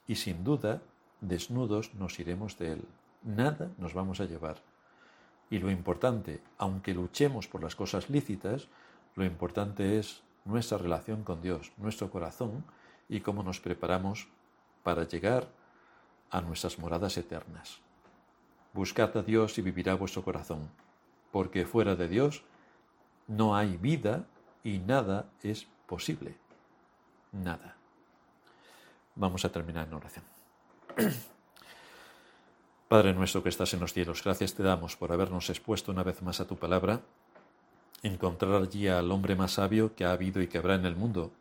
y 0.07 0.17
sin 0.17 0.45
duda 0.45 0.83
desnudos 1.21 1.95
nos 1.95 2.19
iremos 2.19 2.59
de 2.59 2.73
él. 2.73 2.85
Nada 3.23 3.71
nos 3.79 3.95
vamos 3.95 4.21
a 4.21 4.27
llevar. 4.27 4.63
Y 5.51 5.59
lo 5.59 5.71
importante, 5.71 6.41
aunque 6.59 6.95
luchemos 6.95 7.49
por 7.49 7.63
las 7.63 7.77
cosas 7.77 8.11
lícitas, 8.11 8.69
lo 9.15 9.25
importante 9.25 9.99
es 9.99 10.23
nuestra 10.45 10.79
relación 10.79 11.25
con 11.25 11.41
Dios, 11.41 11.73
nuestro 11.77 12.11
corazón 12.11 12.65
y 13.09 13.21
cómo 13.21 13.43
nos 13.43 13.61
preparamos 13.61 14.29
para 14.83 15.05
llegar 15.05 15.49
a 16.31 16.41
nuestras 16.41 16.79
moradas 16.79 17.17
eternas. 17.17 17.79
Buscad 18.73 19.17
a 19.17 19.23
Dios 19.23 19.57
y 19.59 19.63
vivirá 19.63 19.95
vuestro 19.95 20.23
corazón, 20.23 20.69
porque 21.31 21.65
fuera 21.65 21.95
de 21.95 22.09
Dios 22.09 22.43
no 23.29 23.57
hay 23.57 23.77
vida 23.77 24.27
y 24.63 24.79
nada 24.79 25.27
es 25.43 25.67
posible. 25.87 26.37
Nada. 27.33 27.77
Vamos 29.15 29.45
a 29.45 29.53
terminar 29.53 29.87
en 29.87 29.95
oración. 29.95 30.25
Padre 32.89 33.15
nuestro 33.15 33.43
que 33.43 33.49
estás 33.49 33.73
en 33.75 33.81
los 33.81 33.93
cielos, 33.93 34.23
gracias 34.23 34.55
te 34.55 34.63
damos 34.63 34.97
por 34.97 35.13
habernos 35.13 35.51
expuesto 35.51 35.93
una 35.93 36.03
vez 36.03 36.23
más 36.23 36.41
a 36.41 36.47
tu 36.47 36.57
palabra, 36.57 37.01
encontrar 38.05 38.63
allí 38.63 38.87
al 38.87 39.11
hombre 39.11 39.35
más 39.35 39.53
sabio 39.53 39.95
que 39.97 40.05
ha 40.05 40.13
habido 40.13 40.41
y 40.41 40.47
que 40.47 40.59
habrá 40.59 40.77
en 40.77 40.87
el 40.87 40.95
mundo, 40.95 41.33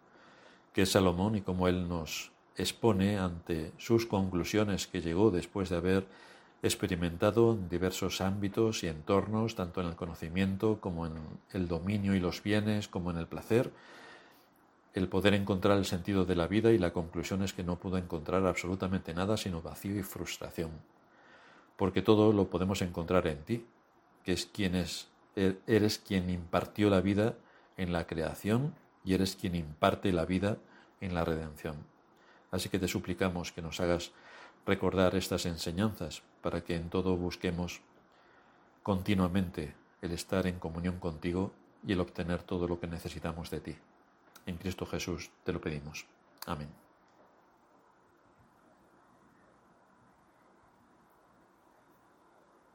que 0.74 0.82
es 0.82 0.92
Salomón, 0.92 1.36
y 1.36 1.42
como 1.42 1.68
él 1.68 1.88
nos 1.88 2.32
expone 2.58 3.20
ante 3.20 3.72
sus 3.78 4.08
conclusiones 4.08 4.88
que 4.88 5.02
llegó 5.02 5.30
después 5.30 5.70
de 5.70 5.78
haber 5.78 6.06
experimentado 6.64 7.54
en 7.54 7.70
diversos 7.70 8.22
ámbitos 8.22 8.84
y 8.84 8.88
entornos, 8.88 9.56
tanto 9.56 9.82
en 9.82 9.88
el 9.88 9.96
conocimiento 9.96 10.80
como 10.80 11.06
en 11.06 11.14
el 11.52 11.68
dominio 11.68 12.16
y 12.16 12.20
los 12.20 12.42
bienes, 12.42 12.88
como 12.88 13.12
en 13.12 13.18
el 13.18 13.28
placer, 13.28 13.72
el 14.94 15.08
poder 15.08 15.34
encontrar 15.36 15.78
el 15.78 15.86
sentido 15.86 16.26
de 16.26 16.36
la 16.36 16.48
vida 16.48 16.72
y 16.72 16.78
la 16.78 16.94
conclusión 16.94 17.44
es 17.44 17.54
que 17.54 17.64
no 17.64 17.78
pudo 17.78 17.98
encontrar 17.98 18.46
absolutamente 18.46 19.14
nada 19.14 19.38
sino 19.38 19.62
vacío 19.62 19.98
y 19.98 20.04
frustración 20.04 20.72
porque 21.78 22.02
todo 22.02 22.32
lo 22.34 22.50
podemos 22.50 22.82
encontrar 22.82 23.28
en 23.28 23.44
ti, 23.44 23.66
que 24.24 24.34
es 24.34 24.46
quien 24.46 24.76
es, 24.76 25.08
eres 25.36 25.98
quien 26.00 26.30
impartió 26.30 26.90
la 26.90 27.02
vida 27.02 27.36
en 27.78 27.92
la 27.92 28.06
creación 28.08 28.76
y 29.04 29.14
eres 29.14 29.36
quien 29.36 29.56
imparte 29.56 30.12
la 30.12 30.26
vida 30.26 30.58
en 31.02 31.14
la 31.14 31.26
redención. 31.26 31.76
Así 32.52 32.70
que 32.70 32.80
te 32.80 32.88
suplicamos 32.88 33.52
que 33.52 33.62
nos 33.62 33.80
hagas 33.80 34.12
recordar 34.66 35.16
estas 35.16 35.46
enseñanzas 35.46 36.22
para 36.42 36.62
que 36.62 36.76
en 36.76 36.90
todo 36.90 37.18
busquemos 37.18 37.82
continuamente 38.84 39.76
el 40.02 40.12
estar 40.12 40.48
en 40.48 40.60
comunión 40.60 41.00
contigo 41.00 41.52
y 41.86 41.94
el 41.94 42.00
obtener 42.00 42.44
todo 42.44 42.68
lo 42.68 42.80
que 42.80 42.88
necesitamos 42.88 43.50
de 43.50 43.60
ti. 43.60 43.76
En 44.46 44.58
Cristo 44.58 44.86
Jesús 44.86 45.32
te 45.44 45.54
lo 45.54 45.62
pedimos. 45.62 46.06
Amén. 46.46 46.83